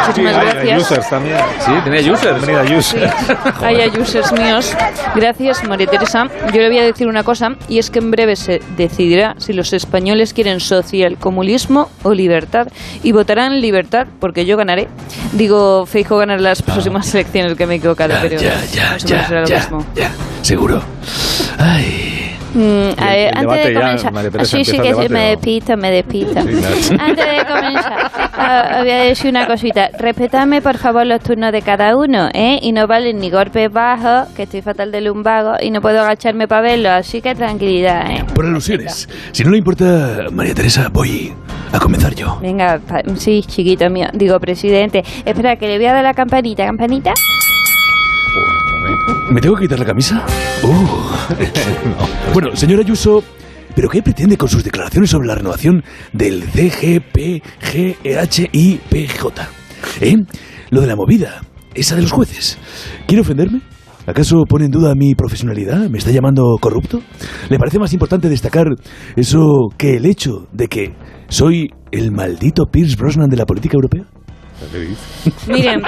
Muchísimas 0.07 0.35
hay 0.35 0.47
gracias. 0.47 0.81
users 0.81 1.09
también. 1.09 1.37
Sí, 1.59 1.71
tenía 1.83 2.13
users. 2.13 2.45
Bienvenida, 2.45 2.77
users. 2.77 3.13
Hay 3.61 3.91
users 3.99 4.31
míos. 4.33 4.75
Gracias, 5.15 5.63
María 5.67 5.87
Teresa. 5.87 6.27
Yo 6.53 6.61
le 6.61 6.67
voy 6.67 6.79
a 6.79 6.83
decir 6.83 7.07
una 7.07 7.23
cosa, 7.23 7.55
y 7.67 7.79
es 7.79 7.89
que 7.89 7.99
en 7.99 8.11
breve 8.11 8.35
se 8.35 8.61
decidirá 8.77 9.35
si 9.37 9.53
los 9.53 9.73
españoles 9.73 10.33
quieren 10.33 10.59
social 10.59 11.17
comunismo 11.17 11.89
o 12.03 12.13
libertad. 12.13 12.67
Y 13.01 13.11
votarán 13.11 13.61
libertad, 13.61 14.07
porque 14.19 14.45
yo 14.45 14.57
ganaré. 14.57 14.87
Digo, 15.33 15.85
Feijo 15.85 16.17
ganará 16.17 16.41
las 16.41 16.61
próximas 16.61 17.13
elecciones, 17.13 17.55
que 17.57 17.65
me 17.65 17.75
he 17.75 17.77
equivocado, 17.77 18.13
pero 18.21 18.39
ya, 18.39 18.61
ya, 18.71 18.97
ya, 18.97 19.27
será 19.27 19.41
lo 19.41 19.47
ya, 19.47 19.59
mismo. 19.59 19.85
ya, 19.95 20.11
seguro. 20.41 20.81
Ay. 21.57 22.22
Mm, 22.53 23.01
a 23.01 23.09
ver, 23.09 23.37
antes 23.37 23.65
de 23.65 23.73
comenzar, 23.73 24.45
sí, 24.45 24.63
sí, 24.63 24.77
que 24.77 24.89
debate, 24.89 25.09
me 25.09 25.25
¿o? 25.25 25.29
despisto, 25.29 25.77
me 25.77 25.91
despisto. 25.91 26.41
Sí, 26.41 26.49
claro. 26.49 27.03
Antes 27.03 27.25
de 27.25 27.45
comenzar, 27.45 28.11
ah, 28.33 28.77
voy 28.81 28.91
a 28.91 28.97
decir 29.03 29.29
una 29.31 29.47
cosita. 29.47 29.89
Respetadme, 29.97 30.61
por 30.61 30.77
favor, 30.77 31.05
los 31.05 31.21
turnos 31.21 31.51
de 31.51 31.61
cada 31.61 31.97
uno, 31.97 32.29
¿eh? 32.33 32.59
Y 32.61 32.71
no 32.71 32.85
valen 32.85 33.17
ni 33.19 33.29
golpes 33.31 33.71
bajos, 33.71 34.29
que 34.35 34.43
estoy 34.43 34.61
fatal 34.61 34.91
de 34.91 35.01
lumbago 35.01 35.53
y 35.59 35.71
no 35.71 35.81
puedo 35.81 36.01
agacharme 36.01 36.47
para 36.47 36.61
verlo, 36.61 36.91
así 36.91 37.21
que 37.21 37.33
tranquilidad, 37.33 38.11
¿eh? 38.11 38.23
Por 38.35 38.45
alusiones. 38.45 39.09
Si 39.31 39.43
no 39.43 39.49
le 39.49 39.57
importa, 39.57 40.25
María 40.31 40.53
Teresa, 40.53 40.89
voy 40.91 41.33
a 41.71 41.79
comenzar 41.79 42.13
yo. 42.13 42.37
Venga, 42.41 42.79
sí, 43.15 43.43
chiquito 43.47 43.89
mío, 43.89 44.07
digo, 44.13 44.39
presidente. 44.39 45.03
Espera, 45.25 45.55
que 45.55 45.67
le 45.67 45.77
voy 45.77 45.87
a 45.87 45.93
dar 45.93 46.03
la 46.03 46.13
campanita, 46.13 46.65
campanita. 46.65 47.13
¿Me 49.31 49.41
tengo 49.41 49.55
que 49.55 49.63
quitar 49.63 49.79
la 49.79 49.85
camisa? 49.85 50.25
Uh. 50.63 50.87
Bueno, 52.33 52.55
señora 52.55 52.81
Ayuso, 52.81 53.23
¿pero 53.75 53.89
qué 53.89 54.01
pretende 54.01 54.37
con 54.37 54.49
sus 54.49 54.63
declaraciones 54.63 55.09
sobre 55.09 55.27
la 55.27 55.35
renovación 55.35 55.83
del 56.11 56.43
CGPGHIPJ? 56.43 57.43
¿Eh? 60.01 60.15
Lo 60.71 60.81
de 60.81 60.87
la 60.87 60.95
movida, 60.95 61.41
esa 61.75 61.95
de 61.95 62.01
los 62.01 62.11
jueces. 62.11 62.57
¿Quiere 63.05 63.21
ofenderme? 63.21 63.61
¿Acaso 64.05 64.43
pone 64.47 64.65
en 64.65 64.71
duda 64.71 64.95
mi 64.95 65.15
profesionalidad? 65.15 65.89
¿Me 65.89 65.97
está 65.97 66.11
llamando 66.11 66.57
corrupto? 66.59 67.01
¿Le 67.49 67.57
parece 67.57 67.79
más 67.79 67.93
importante 67.93 68.27
destacar 68.27 68.67
eso 69.15 69.69
que 69.77 69.95
el 69.95 70.05
hecho 70.05 70.47
de 70.51 70.67
que 70.67 70.93
soy 71.29 71.69
el 71.91 72.11
maldito 72.11 72.65
Pierce 72.65 72.97
Brosnan 72.97 73.29
de 73.29 73.37
la 73.37 73.45
política 73.45 73.75
europea? 73.75 74.05
Miren, 75.47 75.81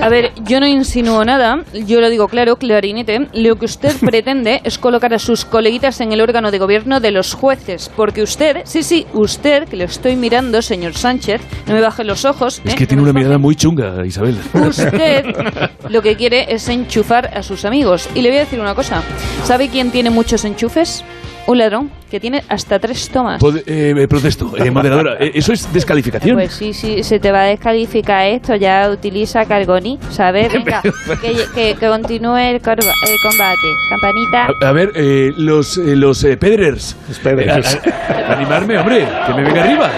a 0.00 0.08
ver, 0.08 0.32
yo 0.44 0.60
no 0.60 0.66
insinúo 0.66 1.24
nada, 1.24 1.64
yo 1.86 2.00
lo 2.00 2.10
digo 2.10 2.28
claro, 2.28 2.56
clarinete. 2.56 3.28
Lo 3.32 3.56
que 3.56 3.64
usted 3.66 3.94
pretende 4.00 4.60
es 4.64 4.78
colocar 4.78 5.14
a 5.14 5.18
sus 5.18 5.44
coleguitas 5.44 6.00
en 6.00 6.12
el 6.12 6.20
órgano 6.20 6.50
de 6.50 6.58
gobierno 6.58 7.00
de 7.00 7.10
los 7.10 7.34
jueces, 7.34 7.90
porque 7.94 8.22
usted, 8.22 8.62
sí, 8.64 8.82
sí, 8.82 9.06
usted, 9.12 9.68
que 9.68 9.76
lo 9.76 9.84
estoy 9.84 10.16
mirando, 10.16 10.62
señor 10.62 10.94
Sánchez, 10.94 11.40
no 11.66 11.74
me 11.74 11.80
baje 11.80 12.04
los 12.04 12.24
ojos. 12.24 12.60
Es 12.64 12.72
¿eh? 12.72 12.76
que 12.76 12.86
tiene 12.86 13.02
una 13.02 13.12
mirada 13.12 13.38
muy 13.38 13.54
chunga, 13.56 14.04
Isabel. 14.04 14.38
Usted 14.54 15.24
lo 15.88 16.02
que 16.02 16.16
quiere 16.16 16.52
es 16.52 16.68
enchufar 16.68 17.30
a 17.36 17.42
sus 17.42 17.64
amigos. 17.64 18.08
Y 18.14 18.22
le 18.22 18.30
voy 18.30 18.38
a 18.38 18.40
decir 18.40 18.60
una 18.60 18.74
cosa, 18.74 19.02
¿sabe 19.44 19.68
quién 19.68 19.90
tiene 19.90 20.10
muchos 20.10 20.44
enchufes? 20.44 21.04
Un 21.48 21.58
ladrón 21.58 21.90
que 22.10 22.18
tiene 22.18 22.42
hasta 22.48 22.78
tres 22.80 23.08
tomas. 23.08 23.40
Pod- 23.40 23.62
eh, 23.66 23.94
eh, 23.96 24.08
protesto, 24.08 24.52
eh, 24.56 24.68
moderadora. 24.72 25.14
¿Eso 25.20 25.52
es 25.52 25.72
descalificación? 25.72 26.34
Pues 26.36 26.52
sí, 26.52 26.72
sí, 26.72 27.04
se 27.04 27.20
te 27.20 27.30
va 27.30 27.42
a 27.42 27.44
descalificar 27.44 28.26
esto, 28.26 28.56
ya 28.56 28.90
utiliza 28.90 29.44
Cargoni, 29.44 29.98
¿sabes? 30.10 30.52
Venga, 30.52 30.82
que, 30.82 31.32
que- 31.54 31.74
que 31.78 31.86
continúe 31.88 32.36
el, 32.36 32.60
combate. 32.60 33.68
Campanita. 33.90 34.48
A, 34.62 34.68
a 34.68 34.72
ver, 34.72 34.90
eh, 34.96 35.32
los, 35.36 35.78
eh, 35.78 35.94
los 35.94 36.24
eh, 36.24 36.36
pedrers. 36.36 36.96
pedrers. 37.22 37.74
Eh, 37.74 37.92
a- 38.08 38.12
a- 38.12 38.32
animarme, 38.34 38.76
hombre, 38.78 39.06
que 39.26 39.34
me 39.34 39.42
venga 39.42 39.62
arriba. 39.62 39.90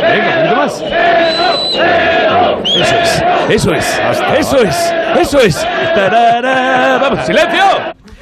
Venga, 0.00 0.28
un 0.28 0.34
poquito 0.36 0.56
más. 0.56 0.84
Eso 2.74 2.94
es, 2.94 3.20
eso 3.48 3.74
es, 3.74 3.98
eso 4.38 4.58
es, 4.62 4.92
eso 5.20 5.40
es. 5.40 5.66
Tarara. 5.94 6.98
Vamos, 6.98 7.26
silencio. 7.26 7.60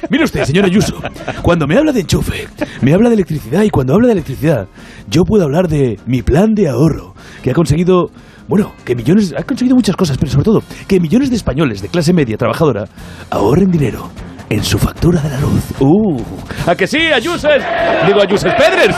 Mire 0.09 0.23
usted, 0.23 0.43
señor 0.45 0.65
Ayuso, 0.65 0.95
cuando 1.41 1.67
me 1.67 1.77
habla 1.77 1.91
de 1.91 2.01
enchufe, 2.01 2.47
me 2.81 2.93
habla 2.93 3.09
de 3.09 3.15
electricidad 3.15 3.63
y 3.63 3.69
cuando 3.69 3.93
habla 3.93 4.07
de 4.07 4.13
electricidad, 4.13 4.67
yo 5.09 5.23
puedo 5.23 5.43
hablar 5.43 5.67
de 5.67 5.99
mi 6.05 6.21
plan 6.21 6.53
de 6.53 6.67
ahorro, 6.69 7.13
que 7.43 7.51
ha 7.51 7.53
conseguido, 7.53 8.09
bueno, 8.47 8.73
que 8.83 8.95
millones, 8.95 9.33
ha 9.37 9.43
conseguido 9.43 9.75
muchas 9.75 9.95
cosas, 9.95 10.17
pero 10.17 10.31
sobre 10.31 10.45
todo, 10.45 10.63
que 10.87 10.99
millones 10.99 11.29
de 11.29 11.35
españoles 11.35 11.81
de 11.81 11.87
clase 11.89 12.13
media 12.13 12.37
trabajadora 12.37 12.85
ahorren 13.29 13.69
dinero 13.71 14.09
en 14.49 14.63
su 14.63 14.77
factura 14.77 15.21
de 15.21 15.29
la 15.29 15.39
luz. 15.39 15.63
¡Uh! 15.79 16.21
¿A 16.67 16.75
que 16.75 16.85
sí, 16.87 16.97
Ayuses? 16.97 17.63
Digo, 18.05 18.21
Ayuses 18.21 18.53
Pedres. 18.53 18.95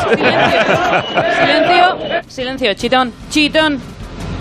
Silencio, 1.38 2.22
silencio, 2.28 2.74
chitón, 2.74 3.12
chitón. 3.30 3.78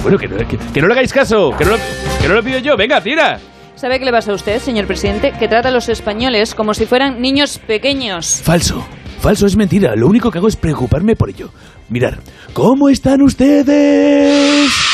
Bueno, 0.02 0.16
que 0.18 0.26
no, 0.28 0.36
que- 0.38 0.56
que 0.58 0.80
no 0.80 0.86
le 0.88 0.94
hagáis 0.94 1.12
caso, 1.12 1.50
que 1.56 1.64
no, 1.64 1.72
lo, 1.72 1.76
que 2.20 2.28
no 2.28 2.34
lo 2.34 2.42
pido 2.42 2.58
yo. 2.60 2.76
Venga, 2.76 3.00
tira. 3.00 3.38
¿Sabe 3.82 3.98
qué 3.98 4.04
le 4.04 4.12
pasa 4.12 4.30
a 4.30 4.36
usted, 4.36 4.60
señor 4.60 4.86
presidente? 4.86 5.32
Que 5.40 5.48
trata 5.48 5.70
a 5.70 5.72
los 5.72 5.88
españoles 5.88 6.54
como 6.54 6.72
si 6.72 6.86
fueran 6.86 7.20
niños 7.20 7.58
pequeños. 7.58 8.40
Falso. 8.40 8.86
Falso 9.18 9.44
es 9.44 9.56
mentira. 9.56 9.96
Lo 9.96 10.06
único 10.06 10.30
que 10.30 10.38
hago 10.38 10.46
es 10.46 10.54
preocuparme 10.54 11.16
por 11.16 11.30
ello. 11.30 11.50
Mirar, 11.88 12.20
¿cómo 12.52 12.88
están 12.88 13.22
ustedes? 13.22 14.91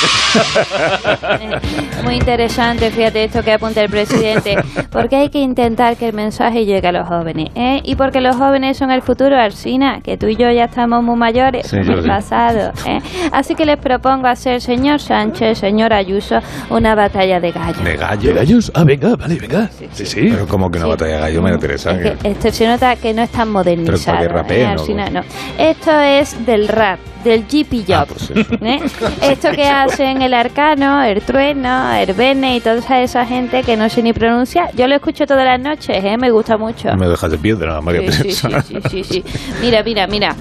Muy 2.04 2.14
interesante, 2.16 2.90
fíjate 2.90 3.24
esto 3.24 3.42
que 3.42 3.52
apunta 3.52 3.82
el 3.82 3.90
presidente, 3.90 4.56
porque 4.90 5.16
hay 5.16 5.28
que 5.28 5.38
intentar 5.40 5.96
que 5.96 6.08
el 6.08 6.14
mensaje 6.14 6.64
llegue 6.64 6.88
a 6.88 6.92
los 6.92 7.06
jóvenes, 7.08 7.50
¿eh? 7.54 7.80
Y 7.84 7.94
porque 7.96 8.20
los 8.20 8.36
jóvenes 8.36 8.76
son 8.76 8.90
el 8.90 9.02
futuro, 9.02 9.36
Arsina, 9.36 10.00
que 10.02 10.16
tú 10.16 10.26
y 10.28 10.36
yo 10.36 10.50
ya 10.50 10.64
estamos 10.64 11.02
muy 11.02 11.16
mayores, 11.16 11.66
Sí, 11.66 11.76
el 11.76 12.02
sí. 12.02 12.08
pasado, 12.08 12.72
¿eh? 12.86 13.00
Así 13.32 13.54
que 13.54 13.66
les 13.66 13.78
propongo 13.78 14.26
hacer, 14.28 14.60
señor 14.60 15.00
Sánchez, 15.00 15.58
señor 15.58 15.92
Ayuso, 15.92 16.38
una 16.70 16.94
batalla 16.94 17.40
de 17.40 17.52
gallos. 17.52 17.84
¿De 17.84 17.96
gallo? 17.96 18.28
¿De 18.30 18.34
gallos? 18.34 18.72
Ah, 18.74 18.84
venga, 18.84 19.16
vale, 19.16 19.34
venga. 19.36 19.68
Sí, 19.92 20.06
sí. 20.06 20.28
Pero 20.30 20.46
como 20.46 20.70
que 20.70 20.78
una 20.78 20.86
Sí. 20.86 20.90
batalla 20.90 21.14
de 21.16 21.20
gallo, 21.20 21.42
me 21.42 21.52
interesa. 21.52 21.90
Es 21.92 22.16
que 22.18 22.28
esto 22.30 22.50
se 22.50 22.66
nota 22.66 22.96
que 22.96 23.12
no 23.12 23.22
es 23.22 23.30
tan 23.30 23.50
modernizado. 23.50 24.18
Pero 24.18 24.20
para 24.20 24.20
que 24.20 24.28
rapeen, 24.28 24.60
¿eh, 24.60 24.74
¿no? 24.74 24.80
Arsina? 24.80 25.10
No. 25.10 25.20
Esto 25.58 25.98
es 26.00 26.46
del 26.46 26.68
rap, 26.68 26.98
del 27.24 27.44
GP 27.46 27.84
Job. 27.86 27.96
Ah, 28.00 28.06
pues. 28.06 28.30
¿eh? 28.30 28.80
Esto 29.22 29.50
que 29.52 29.64
hacen 29.90 30.22
el 30.22 30.34
Arcano, 30.34 31.02
el 31.02 31.20
Trueno, 31.20 31.92
el 31.94 32.12
Bene 32.14 32.56
y 32.56 32.60
toda 32.60 33.00
esa 33.00 33.26
gente 33.26 33.62
que 33.62 33.76
no 33.76 33.88
sé 33.88 34.02
ni 34.02 34.12
pronunciar. 34.12 34.74
Yo 34.74 34.86
lo 34.86 34.94
escucho 34.94 35.26
todas 35.26 35.44
las 35.44 35.60
noches, 35.60 36.04
¿eh? 36.04 36.16
me 36.16 36.30
gusta 36.30 36.56
mucho. 36.56 36.94
Me 36.96 37.08
dejas 37.08 37.30
de 37.30 37.38
piedra, 37.38 37.80
María 37.80 38.10
Sí, 38.12 38.32
sí, 38.32 38.48
sí, 38.88 39.04
sí. 39.04 39.24
Mira, 39.60 39.82
mira, 39.82 40.06
mira. 40.06 40.34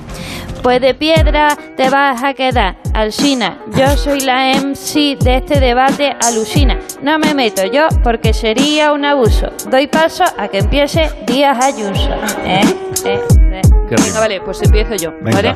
Pues 0.62 0.82
de 0.82 0.94
piedra 0.94 1.58
te 1.78 1.90
vas 1.90 2.24
a 2.24 2.34
quedar, 2.34 2.78
Alsina. 2.94 3.60
Yo 3.76 3.88
soy 3.98 4.22
la 4.22 4.54
MC 4.54 5.18
de 5.18 5.38
este 5.38 5.60
debate, 5.60 6.16
alucina. 6.22 6.80
No 7.02 7.18
me 7.18 7.34
meto 7.34 7.66
yo 7.66 7.88
porque 8.04 8.34
sería 8.34 8.92
un 8.92 9.06
abuso. 9.06 9.48
Doy 9.70 9.88
paso 9.88 10.26
a 10.38 10.48
que 10.50 10.60
empiece 10.60 11.10
Díaz 11.26 11.64
Ayuso. 11.64 12.12
¿Eh? 12.46 12.62
¿Eh? 13.06 13.20
¿Eh? 13.52 13.69
Qué 13.90 14.20
vale, 14.20 14.42
pues 14.42 14.62
empiezo 14.62 14.96
yo, 14.96 15.12
Venga. 15.22 15.38
¿vale? 15.38 15.56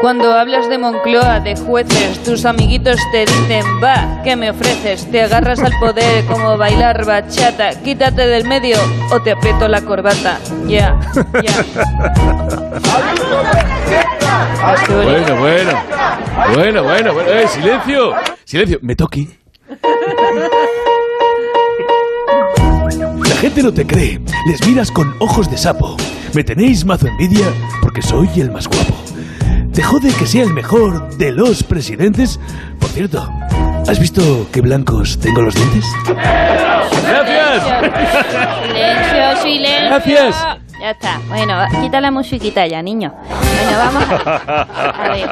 Cuando 0.00 0.32
hablas 0.32 0.68
de 0.68 0.78
Moncloa, 0.78 1.40
de 1.40 1.56
jueces, 1.56 2.22
tus 2.22 2.44
amiguitos 2.44 2.96
te 3.12 3.20
dicen, 3.26 3.64
va, 3.82 4.20
¿qué 4.22 4.36
me 4.36 4.50
ofreces? 4.50 5.10
Te 5.10 5.22
agarras 5.22 5.58
al 5.60 5.72
poder 5.80 6.24
como 6.26 6.56
bailar 6.56 7.04
bachata, 7.04 7.70
quítate 7.82 8.26
del 8.26 8.46
medio 8.46 8.76
o 9.10 9.20
te 9.20 9.32
aprieto 9.32 9.68
la 9.68 9.82
corbata. 9.82 10.38
Ya, 10.66 10.98
ya. 11.42 11.64
Qué 14.86 14.94
bonito. 14.94 15.36
Bueno, 15.36 15.40
bueno. 15.40 15.72
Bueno, 16.54 16.82
bueno, 16.82 17.14
bueno. 17.14 17.30
¡Eh, 17.30 17.48
silencio! 17.48 18.14
Silencio. 18.44 18.78
Me 18.82 18.94
toqui. 18.94 19.28
La 23.28 23.36
gente 23.40 23.62
no 23.62 23.72
te 23.72 23.86
cree. 23.86 24.20
Les 24.46 24.66
miras 24.66 24.90
con 24.90 25.14
ojos 25.18 25.50
de 25.50 25.56
sapo. 25.56 25.96
Me 26.36 26.44
tenéis 26.44 26.84
mazo 26.84 27.08
envidia 27.08 27.46
porque 27.80 28.02
soy 28.02 28.28
el 28.36 28.50
más 28.50 28.68
guapo. 28.68 28.94
¿Te 29.72 29.82
jode 29.82 30.12
que 30.12 30.26
sea 30.26 30.44
el 30.44 30.52
mejor 30.52 31.16
de 31.16 31.32
los 31.32 31.62
presidentes? 31.62 32.38
Por 32.78 32.90
cierto, 32.90 33.26
¿has 33.88 33.98
visto 33.98 34.46
qué 34.52 34.60
blancos 34.60 35.18
tengo 35.18 35.40
los 35.40 35.54
dientes? 35.54 35.86
¡Gracias! 37.08 37.64
Silencio, 38.66 39.42
silencio. 39.42 39.86
Gracias. 39.86 40.65
Ya 40.80 40.90
está. 40.90 41.18
Bueno, 41.28 41.54
quita 41.80 42.00
la 42.00 42.10
musiquita 42.10 42.66
ya, 42.66 42.82
niño. 42.82 43.12
Bueno, 43.24 43.78
vamos 43.78 44.04
a... 44.10 44.92
a 45.04 45.08
ver. 45.08 45.28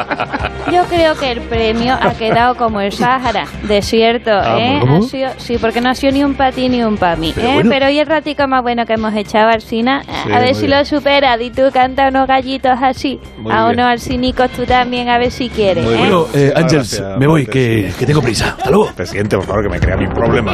Yo 0.73 0.85
creo 0.85 1.15
que 1.17 1.31
el 1.33 1.43
premio 1.43 1.95
ha 2.01 2.15
quedado 2.15 2.55
como 2.57 2.81
el 2.81 2.91
Sáhara, 2.93 3.45
desierto, 3.65 4.31
¿eh? 4.31 4.79
¿cómo? 4.81 4.97
Ha 4.97 5.03
sido- 5.03 5.31
sí, 5.37 5.59
porque 5.59 5.83
no 5.83 5.91
ha 5.91 5.95
sido 5.95 6.13
ni 6.13 6.25
un 6.25 6.35
para 6.35 6.51
ti 6.51 6.69
ni 6.71 6.83
un 6.83 6.97
para 6.97 7.17
mí, 7.17 7.33
Pero 7.35 7.49
¿eh? 7.49 7.55
bueno. 7.57 7.71
Pero 7.71 7.87
hoy 7.87 7.99
el 7.99 8.07
ratico 8.07 8.49
más 8.49 8.63
bueno 8.63 8.87
que 8.87 8.95
hemos 8.95 9.15
echado, 9.15 9.51
Arsina. 9.51 10.03
Sí, 10.25 10.33
a 10.33 10.39
ver 10.39 10.55
si 10.55 10.67
bien. 10.67 10.79
lo 10.79 10.85
supera. 10.87 11.37
Di 11.37 11.51
tú 11.51 11.71
canta 11.73 12.09
unos 12.09 12.27
gallitos 12.27 12.73
así. 12.81 13.21
Muy 13.37 13.53
a 13.53 13.67
unos 13.67 13.85
arsinicos 13.87 14.51
tú 14.53 14.65
también, 14.65 15.11
a 15.11 15.19
ver 15.19 15.31
si 15.31 15.51
quieres, 15.51 15.85
Muy 15.85 15.95
¿eh? 15.95 15.99
Bueno, 15.99 16.27
eh, 16.35 16.53
Ángels, 16.57 17.03
me 17.19 17.27
voy, 17.27 17.47
que, 17.47 17.93
que 17.99 18.07
tengo 18.07 18.23
prisa. 18.23 18.55
Hasta 18.57 18.71
luego. 18.71 18.91
Presidente, 18.97 19.37
por 19.37 19.45
favor, 19.45 19.63
que 19.65 19.69
me 19.69 19.79
crea 19.81 19.97
mi 19.99 20.07
problema. 20.07 20.53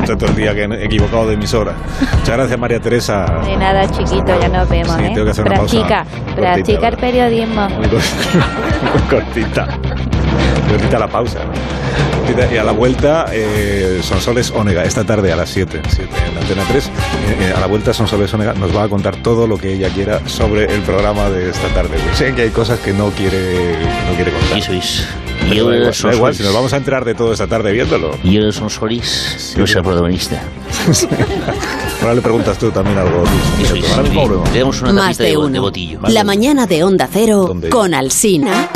Usted 0.00 0.16
todo 0.16 0.30
el 0.30 0.36
día 0.36 0.54
que 0.54 0.62
he 0.64 0.84
equivocado 0.86 1.26
de 1.28 1.34
emisora. 1.34 1.74
Muchas 2.18 2.36
gracias, 2.36 2.58
María 2.58 2.80
Teresa. 2.80 3.26
De 3.44 3.56
nada, 3.58 3.86
chiquito, 3.90 4.21
ya 4.26 4.48
nos 4.48 4.68
vemos, 4.68 4.96
Sí, 4.96 5.02
¿eh? 5.04 5.10
tengo 5.14 5.24
que 5.24 5.30
hacer 5.30 5.44
una 5.46 5.56
pausa 5.56 5.76
practica, 5.76 6.04
cortita, 6.04 6.36
practica 6.40 6.88
el 6.88 6.96
periodismo. 6.96 7.68
Cortita. 9.10 9.68
Cortita 10.68 10.98
la 10.98 11.08
pausa. 11.08 11.40
¿no? 11.44 11.52
Y 12.50 12.56
a 12.56 12.64
la 12.64 12.72
vuelta, 12.72 13.26
eh, 13.30 14.00
Sonsoles 14.02 14.52
Ónega, 14.52 14.84
esta 14.84 15.04
tarde 15.04 15.32
a 15.32 15.36
las 15.36 15.50
7, 15.50 15.82
7 15.86 16.08
en 16.30 16.38
Antena 16.38 16.62
3. 16.66 16.86
eh, 16.86 16.90
eh, 17.40 17.52
a 17.54 17.60
la 17.60 17.66
vuelta, 17.66 17.92
Sonsoles 17.92 18.32
Ónega 18.32 18.54
nos 18.54 18.74
va 18.74 18.84
a 18.84 18.88
contar 18.88 19.16
todo 19.16 19.46
lo 19.46 19.58
que 19.58 19.74
ella 19.74 19.90
quiera 19.90 20.26
sobre 20.28 20.64
el 20.64 20.80
programa 20.80 21.28
de 21.28 21.50
esta 21.50 21.68
tarde. 21.68 21.98
Sé 22.14 22.34
que 22.34 22.42
hay 22.42 22.50
cosas 22.50 22.78
que 22.78 22.92
no 22.94 23.10
quiere, 23.10 23.76
no 24.08 24.14
quiere 24.14 24.30
contar. 24.32 24.58
Eso 24.58 24.72
es. 24.72 25.06
Yo 25.50 25.68
da 25.68 25.76
igual, 25.76 25.92
da 26.02 26.14
igual, 26.14 26.34
si 26.34 26.42
nos 26.42 26.54
vamos 26.54 26.72
a 26.72 26.76
enterar 26.78 27.04
de 27.04 27.14
todo 27.14 27.32
esta 27.32 27.46
tarde 27.48 27.72
viéndolo. 27.72 28.16
Yo 28.22 28.50
son 28.52 28.70
Solís, 28.70 29.54
nuestra 29.58 29.82
protagonista. 29.82 30.40
Ahora 32.02 32.14
le 32.14 32.20
preguntas 32.22 32.58
tú 32.58 32.70
también 32.70 32.98
algo. 32.98 33.18
Luis. 33.24 33.70
Eso 33.70 33.76
es. 33.76 33.90
Ahora 33.90 34.02
mismo 34.02 34.28
volvemos. 34.28 34.82
Más 34.82 35.18
de 35.18 35.36
uno. 35.36 35.60
botillo. 35.62 36.00
La 36.08 36.24
mañana 36.24 36.66
de 36.66 36.82
Onda 36.82 37.08
Cero 37.10 37.44
¿Dónde? 37.46 37.68
con 37.68 37.94
Alsina. 37.94 38.68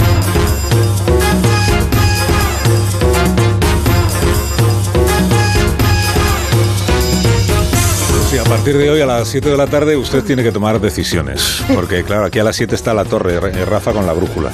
Partir 8.56 8.78
de 8.78 8.90
hoy 8.90 9.00
a 9.00 9.06
las 9.06 9.28
7 9.28 9.50
de 9.50 9.56
la 9.56 9.66
tarde 9.66 9.96
usted 9.96 10.24
tiene 10.24 10.42
que 10.42 10.50
tomar 10.52 10.80
decisiones. 10.80 11.62
Porque, 11.74 12.02
claro, 12.04 12.24
aquí 12.24 12.38
a 12.38 12.44
las 12.44 12.56
7 12.56 12.74
está 12.74 12.94
la 12.94 13.04
torre, 13.04 13.34
eh, 13.36 13.64
Rafa 13.64 13.92
con 13.92 14.06
la 14.06 14.12
brújula. 14.12 14.50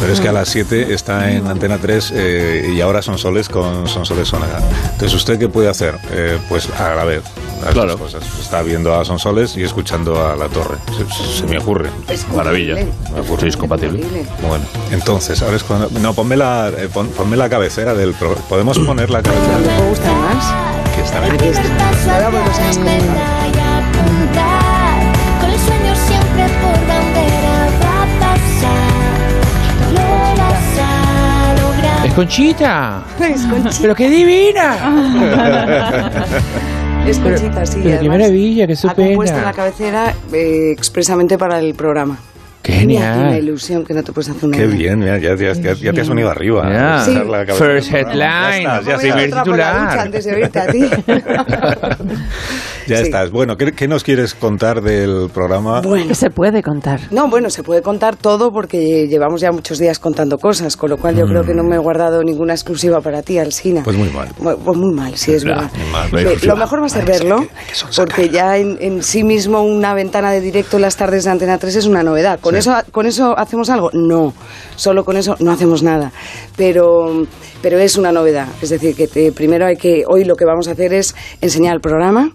Pero 0.00 0.12
es 0.12 0.20
que 0.20 0.28
a 0.28 0.32
las 0.32 0.48
7 0.48 0.92
está 0.92 1.30
en 1.30 1.46
Antena 1.46 1.78
3 1.78 2.12
eh, 2.14 2.72
y 2.76 2.80
ahora 2.80 3.00
son 3.02 3.16
soles 3.18 3.48
con 3.48 3.88
Son 3.88 4.04
Soles 4.04 4.28
Sonaga. 4.28 4.60
Entonces, 4.92 5.14
¿usted 5.14 5.38
qué 5.38 5.48
puede 5.48 5.68
hacer? 5.68 5.96
Eh, 6.10 6.38
pues 6.48 6.68
a 6.70 6.94
la 6.94 7.04
vez. 7.04 7.22
Las 7.64 7.72
Claro. 7.72 7.92
dos 7.96 8.12
cosas. 8.12 8.22
Está 8.38 8.62
viendo 8.62 8.94
a 8.94 9.04
Son 9.06 9.18
Soles 9.18 9.56
y 9.56 9.62
escuchando 9.64 10.26
a 10.26 10.36
la 10.36 10.48
torre. 10.48 10.76
Se, 10.96 11.38
se 11.40 11.46
me 11.46 11.58
ocurre. 11.58 11.88
Es 12.08 12.28
Maravilla. 12.28 12.74
Me 13.14 13.20
ocurre, 13.20 13.48
es 13.48 13.56
compatible. 13.56 14.04
Bueno, 14.46 14.64
entonces, 14.92 15.40
ahora 15.42 15.56
es 15.56 15.64
cuando. 15.64 15.88
No, 16.00 16.12
ponme 16.12 16.36
la, 16.36 16.68
eh, 16.68 16.88
pon- 16.92 17.08
ponme 17.08 17.36
la 17.36 17.48
cabecera 17.48 17.94
del 17.94 18.12
programa. 18.12 18.42
¿Podemos 18.48 18.78
poner 18.78 19.08
la 19.10 19.22
cabecera? 19.22 19.58
¿Me 19.58 19.88
gustar 19.88 20.14
más? 20.14 20.85
Aquí 21.32 21.48
está. 21.48 22.14
Ahora 22.14 22.28
volvemos 22.28 22.58
a 22.58 22.70
escuchar. 22.70 22.96
Con 25.40 25.50
el 25.50 25.58
sueño 25.58 25.94
siempre 26.06 26.44
por 26.60 26.78
bandera 26.86 27.56
va 27.82 27.96
a 28.02 28.06
pasar. 28.20 29.92
Lo 29.92 30.06
vas 30.36 30.70
a 30.80 30.84
lograr. 31.62 32.06
Es 32.06 32.12
Conchita. 32.14 33.02
Es 33.20 33.42
Conchita. 33.46 33.78
Pero 33.80 33.94
qué 33.94 34.10
divina. 34.10 34.76
Es 37.06 37.18
Conchita, 37.20 37.64
sí. 37.64 37.78
pero 37.84 38.00
qué 38.00 38.08
maravilla, 38.08 38.66
qué 38.66 38.72
Ha 38.72 38.92
compuesto 38.94 39.40
la 39.40 39.52
cabecera 39.52 40.12
eh, 40.32 40.72
expresamente 40.72 41.38
para 41.38 41.60
el 41.60 41.76
programa. 41.76 42.18
Qué 42.66 42.84
Mira, 42.84 43.00
Una 43.14 43.14
genial. 43.26 43.44
ilusión 43.44 43.84
que 43.84 43.94
no 43.94 44.02
te 44.02 44.10
puedes 44.12 44.28
hacer 44.28 44.44
una 44.48 44.56
Qué 44.56 44.64
idea. 44.64 44.76
bien, 44.76 44.98
mira, 44.98 45.18
ya, 45.18 45.36
ya- 45.36 45.52
ya- 45.52 45.74
ya 45.74 45.92
te 45.92 46.00
has 46.00 46.08
venido 46.08 46.28
arriba. 46.28 46.68
Ya. 46.68 47.04
Sí. 47.04 47.14
La 47.14 47.46
First 47.46 47.92
headline. 47.92 48.18
Ya 48.18 48.58
estás, 48.80 48.84
ya 49.04 49.16
titular. 49.44 49.98
antes 50.00 50.24
de 50.24 50.34
oírte 50.34 50.58
a 50.58 50.66
ti. 50.66 50.80
Ya 52.86 52.98
Sí. 52.98 53.02
estás. 53.02 53.32
Bueno, 53.32 53.56
¿qué, 53.56 53.72
qué 53.72 53.88
nos 53.88 54.04
quieres 54.04 54.34
contar 54.34 54.80
del 54.80 55.28
programa? 55.34 55.80
Bueno, 55.80 56.14
se 56.14 56.30
puede 56.30 56.62
contar. 56.62 57.00
No, 57.10 57.28
bueno, 57.28 57.50
se 57.50 57.64
puede 57.64 57.82
contar 57.82 58.14
todo 58.14 58.52
porque 58.52 59.08
llevamos 59.08 59.40
ya 59.40 59.50
muchos 59.50 59.80
días 59.80 59.98
contando 59.98 60.38
cosas, 60.38 60.76
con 60.76 60.90
lo 60.90 60.96
cual 60.96 61.16
yo 61.16 61.26
creo 61.26 61.42
que 61.44 61.52
no 61.52 61.64
me 61.64 61.74
he 61.74 61.78
guardado 61.78 62.22
ninguna 62.22 62.52
exclusiva 62.54 63.00
para 63.00 63.22
ti, 63.22 63.38
Alsina. 63.38 63.82
Pues 63.82 63.96
muy 63.96 64.08
mal. 64.10 64.28
Pues 64.40 64.76
muy 64.78 64.94
mal, 64.94 65.16
sí, 65.16 65.32
es 65.34 65.42
verdad. 65.44 65.68
mal, 65.90 66.12
no 66.12 66.18
Eh, 66.20 66.36
lo 66.44 66.54
mejor 66.56 66.80
va 66.80 66.86
a 66.86 66.88
ser 66.88 67.04
verlo, 67.04 67.44
porque 67.96 68.28
ya 68.28 68.56
en, 68.56 68.78
en 68.80 69.02
sí 69.02 69.24
mismo 69.24 69.62
una 69.62 69.92
ventana 69.92 70.30
de 70.30 70.40
directo 70.40 70.76
en 70.76 70.82
las 70.82 70.94
tardes 70.96 71.24
de 71.24 71.30
Antena 71.30 71.58
3 71.58 71.74
es 71.74 71.86
una 71.86 72.04
novedad. 72.04 72.38
¿Con, 72.40 72.54
Eso, 72.56 72.74
¿Con 72.92 73.06
eso 73.06 73.38
hacemos 73.38 73.70
algo? 73.70 73.90
No, 73.92 74.32
solo 74.76 75.04
con 75.04 75.16
eso 75.16 75.36
no 75.40 75.50
hacemos 75.52 75.82
nada. 75.82 76.12
Pero, 76.56 77.26
pero 77.62 77.78
es 77.78 77.96
una 77.96 78.12
novedad. 78.12 78.48
Es 78.62 78.70
decir, 78.70 78.94
que 78.94 79.06
te- 79.08 79.32
primero 79.32 79.66
hay 79.66 79.76
que, 79.76 80.04
hoy 80.08 80.24
lo 80.24 80.34
que 80.36 80.44
vamos 80.44 80.68
a 80.68 80.72
hacer 80.72 80.92
es 80.94 81.14
enseñar 81.40 81.74
el 81.74 81.80
programa, 81.80 82.30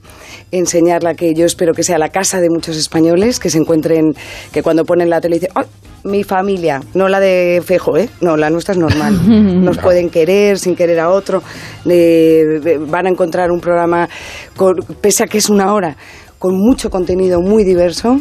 enseñar 0.51 1.03
la 1.03 1.13
que 1.15 1.33
yo 1.33 1.45
espero 1.45 1.73
que 1.73 1.83
sea 1.83 1.97
la 1.97 2.09
casa 2.09 2.39
de 2.41 2.49
muchos 2.49 2.77
españoles, 2.77 3.39
que 3.39 3.49
se 3.49 3.57
encuentren, 3.57 4.13
que 4.51 4.61
cuando 4.63 4.85
ponen 4.85 5.09
la 5.09 5.21
tele 5.21 5.35
dicen, 5.35 5.49
¡ay! 5.55 5.65
Mi 6.03 6.23
familia, 6.23 6.81
no 6.95 7.07
la 7.09 7.19
de 7.19 7.61
Fejo, 7.63 7.95
¿eh? 7.95 8.09
No, 8.21 8.35
la 8.35 8.49
nuestra 8.49 8.73
es 8.73 8.79
normal. 8.79 9.19
Nos 9.63 9.77
pueden 9.77 10.09
querer 10.09 10.57
sin 10.57 10.75
querer 10.75 10.99
a 10.99 11.09
otro. 11.11 11.43
Eh, 11.87 12.59
eh, 12.65 12.77
van 12.79 13.05
a 13.05 13.09
encontrar 13.09 13.51
un 13.51 13.59
programa, 13.59 14.09
con- 14.55 14.77
pese 14.99 15.23
a 15.23 15.27
que 15.27 15.37
es 15.37 15.47
una 15.49 15.73
hora, 15.73 15.95
con 16.39 16.55
mucho 16.57 16.89
contenido 16.89 17.39
muy 17.39 17.63
diverso 17.63 18.17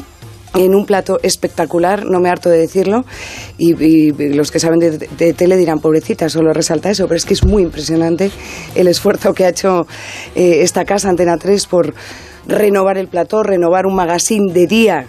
en 0.54 0.74
un 0.74 0.84
plato 0.84 1.18
espectacular, 1.22 2.04
no 2.06 2.20
me 2.20 2.28
harto 2.28 2.50
de 2.50 2.58
decirlo, 2.58 3.04
y, 3.58 4.12
los 4.34 4.50
que 4.50 4.58
saben 4.58 4.78
de, 4.80 5.32
tele 5.32 5.56
dirán, 5.56 5.78
pobrecita, 5.78 6.28
solo 6.28 6.52
resalta 6.52 6.90
eso, 6.90 7.06
pero 7.06 7.16
es 7.16 7.24
que 7.24 7.34
es 7.34 7.44
muy 7.44 7.62
impresionante 7.62 8.30
el 8.74 8.88
esfuerzo 8.88 9.32
que 9.32 9.44
ha 9.44 9.48
hecho 9.48 9.86
eh, 10.34 10.62
esta 10.62 10.84
casa, 10.84 11.08
Antena 11.08 11.36
3, 11.36 11.66
por 11.66 11.94
renovar 12.46 12.98
el 12.98 13.08
plató, 13.08 13.42
renovar 13.42 13.86
un 13.86 13.94
magazine 13.94 14.52
de 14.52 14.66
día 14.66 15.06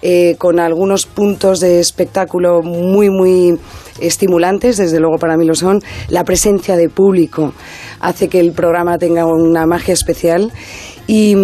eh, 0.00 0.36
con 0.38 0.60
algunos 0.60 1.06
puntos 1.06 1.58
de 1.58 1.80
espectáculo 1.80 2.62
muy, 2.62 3.10
muy 3.10 3.58
estimulantes, 4.00 4.76
desde 4.76 5.00
luego 5.00 5.16
para 5.18 5.36
mí 5.36 5.44
lo 5.44 5.54
son. 5.54 5.80
La 6.08 6.22
presencia 6.24 6.76
de 6.76 6.88
público 6.88 7.52
hace 7.98 8.28
que 8.28 8.38
el 8.38 8.52
programa 8.52 8.96
tenga 8.98 9.26
una 9.26 9.66
magia 9.66 9.94
especial 9.94 10.52
y... 11.06 11.34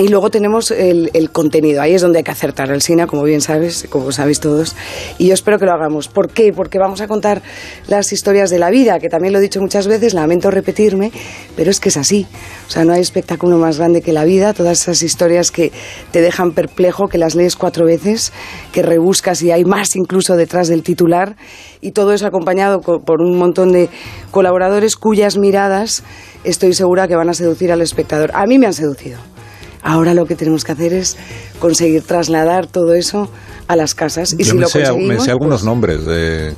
y 0.00 0.08
luego 0.08 0.30
tenemos 0.30 0.70
el, 0.70 1.30
contenido, 1.32 1.82
ahí 1.82 1.94
es 1.94 2.02
donde 2.02 2.18
hay 2.18 2.24
que 2.24 2.30
acertar 2.30 2.70
el 2.70 2.80
SINA, 2.80 3.06
como 3.06 3.22
bien 3.22 3.40
sabes, 3.40 3.86
como 3.90 4.10
sabéis 4.12 4.40
todos, 4.40 4.74
y 5.18 5.26
yo 5.28 5.34
espero 5.34 5.58
que 5.58 5.66
lo 5.66 5.72
hagamos. 5.72 6.08
¿Por 6.08 6.30
qué? 6.30 6.52
Porque 6.52 6.78
vamos 6.78 7.00
a 7.00 7.06
contar 7.08 7.42
las 7.86 8.12
historias 8.12 8.50
de 8.50 8.58
la 8.58 8.70
vida, 8.70 8.98
que 8.98 9.08
también 9.08 9.32
lo 9.32 9.38
he 9.38 9.42
dicho 9.42 9.60
muchas 9.60 9.86
veces, 9.86 10.14
lamento 10.14 10.50
repetirme, 10.50 11.12
pero 11.54 11.70
es 11.70 11.80
que 11.80 11.90
es 11.90 11.96
así. 11.96 12.26
O 12.66 12.70
sea, 12.70 12.84
no 12.84 12.92
hay 12.94 13.00
espectáculo 13.00 13.58
más 13.58 13.78
grande 13.78 14.00
que 14.00 14.12
la 14.12 14.24
vida, 14.24 14.54
todas 14.54 14.80
esas 14.82 15.02
historias 15.02 15.50
que 15.50 15.70
te 16.12 16.20
dejan 16.22 16.52
perplejo, 16.52 17.08
que 17.08 17.18
las 17.18 17.34
lees 17.34 17.56
cuatro 17.56 17.84
veces, 17.84 18.32
que 18.72 18.82
rebuscas 18.82 19.42
y 19.42 19.50
hay 19.50 19.64
más 19.64 19.96
incluso 19.96 20.36
detrás 20.36 20.68
del 20.68 20.82
titular, 20.82 21.36
y 21.80 21.92
todo 21.92 22.12
eso 22.12 22.26
acompañado 22.26 22.80
co- 22.80 23.00
por 23.00 23.20
un 23.20 23.36
montón 23.38 23.72
de 23.72 23.88
colaboradores 24.30 24.96
cuyas 24.96 25.36
miradas 25.36 26.04
estoy 26.44 26.72
segura 26.74 27.06
que 27.08 27.16
van 27.16 27.28
a 27.28 27.34
seducir 27.34 27.70
al 27.70 27.82
espectador. 27.82 28.30
A 28.34 28.46
mí 28.46 28.58
me 28.58 28.66
han 28.66 28.74
seducido. 28.74 29.18
Ahora 29.82 30.14
lo 30.14 30.26
que 30.26 30.36
tenemos 30.36 30.64
que 30.64 30.72
hacer 30.72 30.92
es 30.92 31.16
conseguir 31.58 32.02
trasladar 32.02 32.66
todo 32.66 32.94
eso 32.94 33.30
a 33.66 33.76
las 33.76 33.94
casas. 33.94 34.34
Y 34.34 34.44
Yo 34.44 34.50
si 34.50 34.54
me, 34.54 34.60
lo 34.62 34.68
sé, 34.68 34.92
me 34.92 35.18
sé 35.20 35.30
algunos 35.30 35.60
pues, 35.60 35.64
nombres 35.64 36.04
de, 36.04 36.54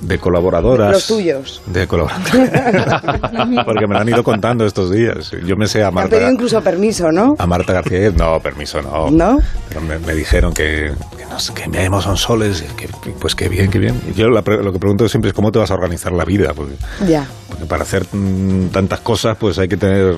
de 0.00 0.18
colaboradoras. 0.18 0.92
los 0.92 1.06
tuyos. 1.06 1.62
De 1.66 1.86
colaboradoras. 1.86 3.02
Porque 3.64 3.86
me 3.86 3.94
lo 3.94 4.00
han 4.00 4.08
ido 4.08 4.22
contando 4.24 4.64
estos 4.66 4.90
días. 4.90 5.30
Yo 5.44 5.56
me 5.56 5.66
sé 5.66 5.82
a 5.82 5.90
Me 5.90 6.02
han 6.02 6.08
pedido 6.08 6.22
Marta, 6.26 6.32
incluso 6.34 6.62
permiso, 6.62 7.10
¿no? 7.12 7.34
a 7.38 7.46
Marta 7.46 7.72
García. 7.72 8.10
No, 8.16 8.38
permiso, 8.40 8.80
no. 8.82 9.10
¿No? 9.10 9.38
Pero 9.68 9.80
me, 9.80 9.98
me 9.98 10.14
dijeron 10.14 10.52
que, 10.52 10.92
que, 11.16 11.26
nos, 11.26 11.50
que 11.50 11.64
enviemos 11.64 12.04
son 12.04 12.16
soles. 12.16 12.62
Que, 12.76 12.88
pues 13.18 13.34
qué 13.34 13.48
bien, 13.48 13.70
qué 13.70 13.78
bien. 13.78 14.00
Yo 14.14 14.28
la 14.28 14.42
lo 14.46 14.72
que 14.72 14.78
pregunto 14.78 15.08
siempre 15.08 15.30
es 15.30 15.34
cómo 15.34 15.50
te 15.52 15.58
vas 15.58 15.70
a 15.70 15.74
organizar 15.74 16.12
la 16.12 16.24
vida. 16.24 16.52
Porque, 16.54 16.74
Ya. 17.06 17.26
porque 17.48 17.64
para 17.66 17.82
hacer 17.82 18.06
mm, 18.12 18.68
tantas 18.68 19.00
cosas, 19.00 19.36
pues 19.38 19.58
hay 19.58 19.68
que 19.68 19.76
tener 19.76 20.14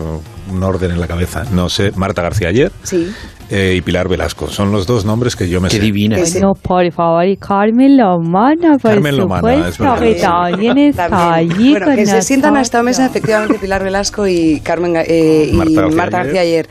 un 0.51 0.62
orden 0.62 0.91
en 0.91 1.01
la 1.01 1.07
cabeza. 1.07 1.45
No 1.53 1.69
sé, 1.69 1.93
Marta 1.97 2.23
García 2.23 2.49
ayer 2.49 2.73
Sí. 2.83 3.12
Eh, 3.50 3.74
y 3.76 3.80
Pilar 3.80 4.08
Velasco. 4.08 4.48
Son 4.48 4.70
los 4.72 4.87
dos 4.87 5.04
nombres 5.04 5.37
que 5.37 5.48
yo 5.48 5.61
me 5.61 5.70
sé. 5.70 5.78
divina. 5.78 6.18
Bueno, 6.18 6.52
por 6.61 6.90
favor, 6.92 7.26
y 7.26 7.37
Carmen 7.37 7.96
Lomana, 7.96 8.76
por 8.80 8.92
Carmen 8.92 9.16
Lomana, 9.16 9.68
es 9.68 9.74
supuesto, 9.74 9.84
verdad. 9.84 10.00
que 10.00 10.14
también 10.14 10.78
está 10.78 11.08
También. 11.08 11.52
allí 11.52 11.70
Bueno, 11.70 11.87
con 11.87 11.96
que 11.96 12.06
se 12.06 12.22
sientan 12.22 12.56
a 12.56 12.61
esta 12.61 12.82
mesa 12.82 13.06
efectivamente 13.06 13.58
Pilar 13.58 13.82
Velasco 13.82 14.26
y 14.26 14.61
Carmen 14.61 14.96
eh, 14.96 15.48
y 15.50 15.56
Marta 15.56 15.80
Marta, 15.80 15.94
García 15.94 16.18
García 16.18 16.40
ayer. 16.42 16.68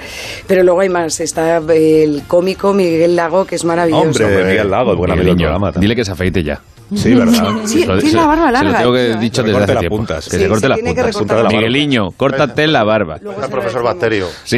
Pero 0.48 0.64
luego 0.64 0.82
hay 0.82 0.90
más. 0.90 1.20
Está 1.20 1.58
el 1.58 2.24
cómico 2.28 2.74
Miguel 2.74 3.16
Lago, 3.16 3.46
que 3.46 3.56
es 3.56 3.66
maravilloso. 3.66 4.26
Hombre, 4.26 4.46
Miguel 4.46 4.70
Lago, 4.70 4.96
buen 4.96 5.12
amigo 5.12 5.16
del 5.16 5.18
Migueliño, 5.18 5.46
programa 5.48 5.72
también. 5.72 5.82
Dile 5.82 5.96
que 5.96 6.06
se 6.06 6.12
afeite 6.12 6.44
ya. 6.44 6.60
Sí, 6.96 7.14
¿verdad? 7.14 7.50
Sí, 7.66 7.80
Se 7.82 7.86
tiene 7.86 8.02
se- 8.02 8.16
la 8.16 8.26
barba 8.28 8.48
Se 8.48 8.52
larga, 8.54 8.72
lo 8.72 8.78
tengo 8.78 8.94
que 8.94 9.16
dicho 9.20 9.44
desde 9.44 9.64
hace 9.64 9.76
tiempo. 9.76 9.98
puntas. 9.98 10.26
Que 10.30 10.38
Sí, 10.38 10.44
se 10.44 10.48
corte 10.48 10.62
se 10.62 10.70
las 10.70 10.78
que 10.80 10.84
puntas. 10.86 11.06
recortar 11.06 11.44
la. 11.44 11.50
Migueliño, 11.50 12.12
córtate 12.16 12.68
la 12.68 12.84
barba. 12.84 13.18
Luego 13.22 13.40
El 13.40 13.46
se 13.46 13.52
profesor. 13.52 13.84
Bacterio. 13.84 14.28
Sí. 14.44 14.58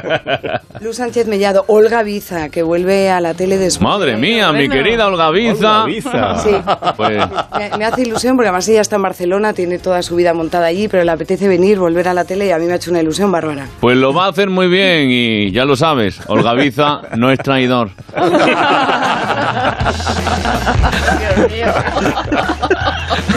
Luz 0.80 0.96
Sánchez 0.96 1.26
Mellado, 1.26 1.64
Olga 1.68 2.02
Biza, 2.02 2.48
que 2.48 2.62
vuelve 2.62 3.10
a 3.10 3.20
la 3.20 3.34
tele 3.34 3.58
después. 3.58 3.82
Madre 3.82 4.16
mía, 4.16 4.52
mi 4.52 4.68
querida 4.68 5.06
Olga 5.08 5.30
Biza. 5.30 5.82
Olga 5.82 5.84
Biza. 5.86 6.38
Sí. 6.38 6.50
Pues, 6.96 7.18
Me, 7.58 7.78
me 7.78 7.84
hace 7.84 8.02
ilusión 8.02 8.36
porque 8.36 8.48
además 8.48 8.68
ella 8.68 8.80
está 8.80 8.96
en 8.96 9.02
Barcelona, 9.02 9.52
tiene 9.52 9.78
toda 9.78 10.02
su 10.02 10.16
vida 10.16 10.32
montada 10.34 10.66
allí, 10.66 10.88
pero 10.88 11.04
le 11.04 11.10
apetece 11.10 11.48
venir, 11.48 11.78
volver 11.78 12.08
a 12.08 12.14
la 12.14 12.24
tele 12.24 12.46
y 12.46 12.50
a 12.50 12.58
mí 12.58 12.66
me 12.66 12.72
ha 12.72 12.76
hecho 12.76 12.90
una 12.90 13.00
ilusión 13.00 13.30
bárbara. 13.32 13.66
pues 13.80 13.96
lo 13.96 14.14
va 14.14 14.26
a 14.26 14.28
hacer 14.30 14.48
muy 14.50 14.68
bien 14.68 15.10
y 15.10 15.50
ya 15.52 15.64
lo 15.64 15.76
sabes, 15.76 16.20
Olga 16.28 16.54
Biza 16.54 17.00
no 17.16 17.30
es 17.30 17.38
traidor. 17.40 17.90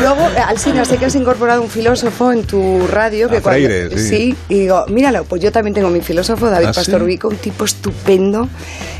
Luego, 0.01 0.21
eh, 0.35 0.39
Alsina, 0.47 0.85
sé 0.85 0.97
que 0.97 1.05
has 1.05 1.15
incorporado 1.15 1.61
un 1.61 1.69
filósofo 1.69 2.31
en 2.31 2.43
tu 2.43 2.87
radio. 2.87 3.29
Que 3.29 3.41
Freire, 3.41 3.97
sí. 3.97 4.35
y 4.49 4.59
digo, 4.61 4.85
míralo, 4.87 5.23
pues 5.25 5.41
yo 5.41 5.51
también 5.51 5.73
tengo 5.73 5.89
mi 5.89 6.01
filósofo, 6.01 6.49
David 6.49 6.67
¿Ah? 6.67 6.73
Pastor 6.73 7.05
Vico, 7.05 7.27
un 7.29 7.37
tipo 7.37 7.63
estupendo, 7.65 8.47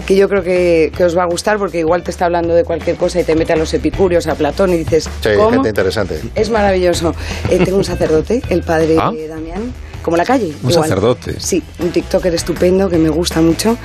que 0.05 0.15
yo 0.15 0.29
creo 0.29 0.43
que, 0.43 0.91
que 0.95 1.03
os 1.03 1.17
va 1.17 1.23
a 1.23 1.25
gustar 1.25 1.57
porque 1.57 1.79
igual 1.79 2.03
te 2.03 2.11
está 2.11 2.25
hablando 2.25 2.53
de 2.53 2.63
cualquier 2.63 2.95
cosa 2.95 3.19
y 3.19 3.23
te 3.23 3.35
mete 3.35 3.53
a 3.53 3.55
los 3.55 3.73
epicúreos, 3.73 4.27
a 4.27 4.35
Platón 4.35 4.71
y 4.73 4.77
dices, 4.77 5.09
Sí, 5.21 5.29
¿cómo? 5.35 5.51
gente 5.51 5.69
interesante. 5.69 6.21
Es 6.35 6.49
maravilloso. 6.49 7.15
Eh, 7.49 7.59
tengo 7.63 7.77
un 7.77 7.83
sacerdote, 7.85 8.41
el 8.49 8.61
padre 8.63 8.95
¿Ah? 8.99 9.11
Damián, 9.27 9.73
como 10.03 10.17
la 10.17 10.25
calle. 10.25 10.53
Un 10.61 10.71
sacerdote. 10.71 11.39
Sí, 11.39 11.63
un 11.79 11.89
TikToker 11.91 12.35
estupendo 12.35 12.89
que 12.89 12.97
me 12.97 13.09
gusta 13.09 13.41
mucho. 13.41 13.77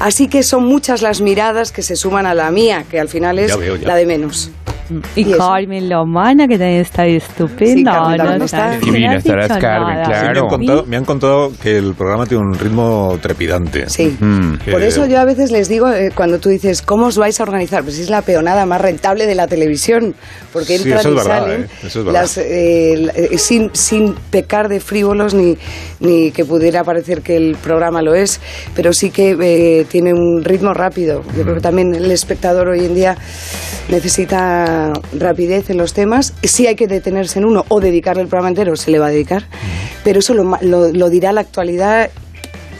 Así 0.00 0.26
que 0.26 0.42
son 0.42 0.64
muchas 0.64 1.02
las 1.02 1.20
miradas 1.20 1.70
que 1.70 1.82
se 1.82 1.94
suman 1.94 2.26
a 2.26 2.34
la 2.34 2.50
mía, 2.50 2.84
que 2.90 2.98
al 2.98 3.08
final 3.08 3.38
es 3.38 3.48
Ya 3.50 3.56
veo, 3.56 3.76
ya. 3.76 3.86
la 3.86 3.94
de 3.94 4.06
menos. 4.06 4.50
Y 5.14 5.20
¿Y? 5.20 5.32
Carmen 5.32 5.88
Lomana, 5.88 6.46
que 6.46 6.58
también 6.58 6.80
está 6.80 7.06
estupenda. 7.06 7.74
Sí, 7.74 7.84
Carmen 7.84 8.16
también 8.18 8.38
no 8.38 8.44
está 8.44 8.74
no 8.74 8.80
divina, 8.80 9.16
estarás, 9.16 9.58
Carmen. 9.58 10.04
Sí, 10.04 10.10
me, 10.10 10.18
claro. 10.18 10.40
han 10.42 10.48
contado, 10.48 10.84
me 10.86 10.96
han 10.96 11.04
contado 11.04 11.52
que 11.62 11.76
el 11.78 11.94
programa 11.94 12.26
tiene 12.26 12.44
un 12.44 12.54
ritmo 12.54 13.18
trepidante. 13.20 13.88
Sí. 13.88 14.16
Mm. 14.18 14.70
Por 14.70 14.82
eso 14.82 15.06
yo 15.06 15.18
a 15.18 15.24
veces 15.24 15.50
les 15.50 15.68
digo, 15.68 15.90
eh, 15.90 16.10
cuando 16.14 16.38
tú 16.38 16.48
dices, 16.48 16.82
¿cómo 16.82 17.06
os 17.06 17.18
vais 17.18 17.38
a 17.40 17.42
organizar? 17.42 17.82
Pues 17.82 17.98
es 17.98 18.10
la 18.10 18.22
peonada 18.22 18.66
más 18.66 18.80
rentable 18.80 19.26
de 19.26 19.34
la 19.34 19.46
televisión, 19.46 20.14
porque 20.52 20.78
Sí, 20.78 20.90
entran 20.90 21.00
eso 21.00 21.08
es 21.08 21.14
y 21.14 21.16
verdad, 21.16 21.40
salen 21.40 21.60
eh, 21.62 21.68
eso 21.84 21.98
es 22.00 22.04
verdad. 22.04 22.20
las, 22.20 22.38
eh, 22.38 22.92
eh, 23.14 23.38
sin, 23.38 23.70
sin 23.74 24.14
pecar 24.30 24.68
de 24.68 24.80
frívolos 24.80 25.34
ni, 25.34 25.56
ni 26.00 26.30
que 26.30 26.44
pudiera 26.44 26.84
parecer 26.84 27.22
que 27.22 27.36
el 27.36 27.56
programa 27.56 28.02
lo 28.02 28.14
es, 28.14 28.40
pero 28.74 28.92
sí 28.92 29.10
que 29.10 29.36
eh, 29.40 29.84
tiene 29.88 30.12
un 30.12 30.42
ritmo 30.44 30.72
rápido. 30.72 31.22
Yo 31.36 31.42
creo 31.42 31.54
que 31.56 31.60
también 31.60 31.94
el 31.94 32.10
espectador 32.10 32.68
hoy 32.68 32.84
en 32.84 32.94
día 32.94 33.16
necesita 33.88 34.75
rapidez 35.18 35.70
en 35.70 35.78
los 35.78 35.92
temas. 35.92 36.34
Sí 36.42 36.66
hay 36.66 36.76
que 36.76 36.86
detenerse 36.86 37.38
en 37.38 37.44
uno 37.44 37.64
o 37.68 37.80
dedicarle 37.80 38.22
el 38.22 38.28
programa 38.28 38.48
entero, 38.48 38.76
se 38.76 38.90
le 38.90 38.98
va 38.98 39.06
a 39.06 39.10
dedicar, 39.10 39.44
pero 40.04 40.20
eso 40.20 40.34
lo, 40.34 40.58
lo 40.60 41.10
dirá 41.10 41.32
la 41.32 41.40
actualidad 41.40 42.10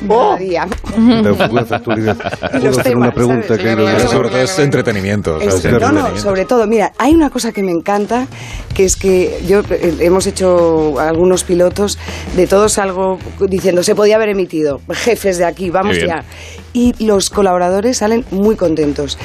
cada 0.08 0.36
día. 0.36 0.66
La 0.96 1.48
fugaz 1.48 1.72
actualidad. 1.72 2.16
Y 2.46 2.48
¿Puedo 2.58 2.64
los 2.66 2.78
hacer 2.78 2.96
una 2.96 3.10
pregunta, 3.12 3.56
director? 3.56 4.08
sobre 4.08 4.28
todo 4.30 4.38
es 4.40 4.58
entretenimiento. 4.58 5.40
Es- 5.40 5.62
¿sabes? 5.62 5.80
no, 5.80 5.92
no, 5.92 6.16
sobre 6.18 6.44
todo, 6.44 6.66
mira, 6.66 6.92
hay 6.98 7.14
una 7.14 7.30
cosa 7.30 7.52
que 7.52 7.62
me 7.62 7.72
encanta, 7.72 8.26
que 8.74 8.84
es 8.84 8.96
que 8.96 9.42
yo 9.46 9.60
eh, 9.70 9.96
hemos 10.00 10.26
hecho 10.26 10.98
algunos 11.00 11.44
pilotos, 11.44 11.98
de 12.34 12.46
todos 12.46 12.72
salgo 12.74 13.18
diciendo, 13.48 13.82
se 13.82 13.94
podía 13.94 14.16
haber 14.16 14.30
emitido, 14.30 14.80
jefes 14.90 15.38
de 15.38 15.44
aquí, 15.44 15.70
vamos 15.70 15.98
ya. 15.98 16.24
Y 16.72 16.92
los 17.04 17.30
colaboradores 17.30 17.98
salen 17.98 18.24
muy 18.30 18.54
contentos, 18.56 19.18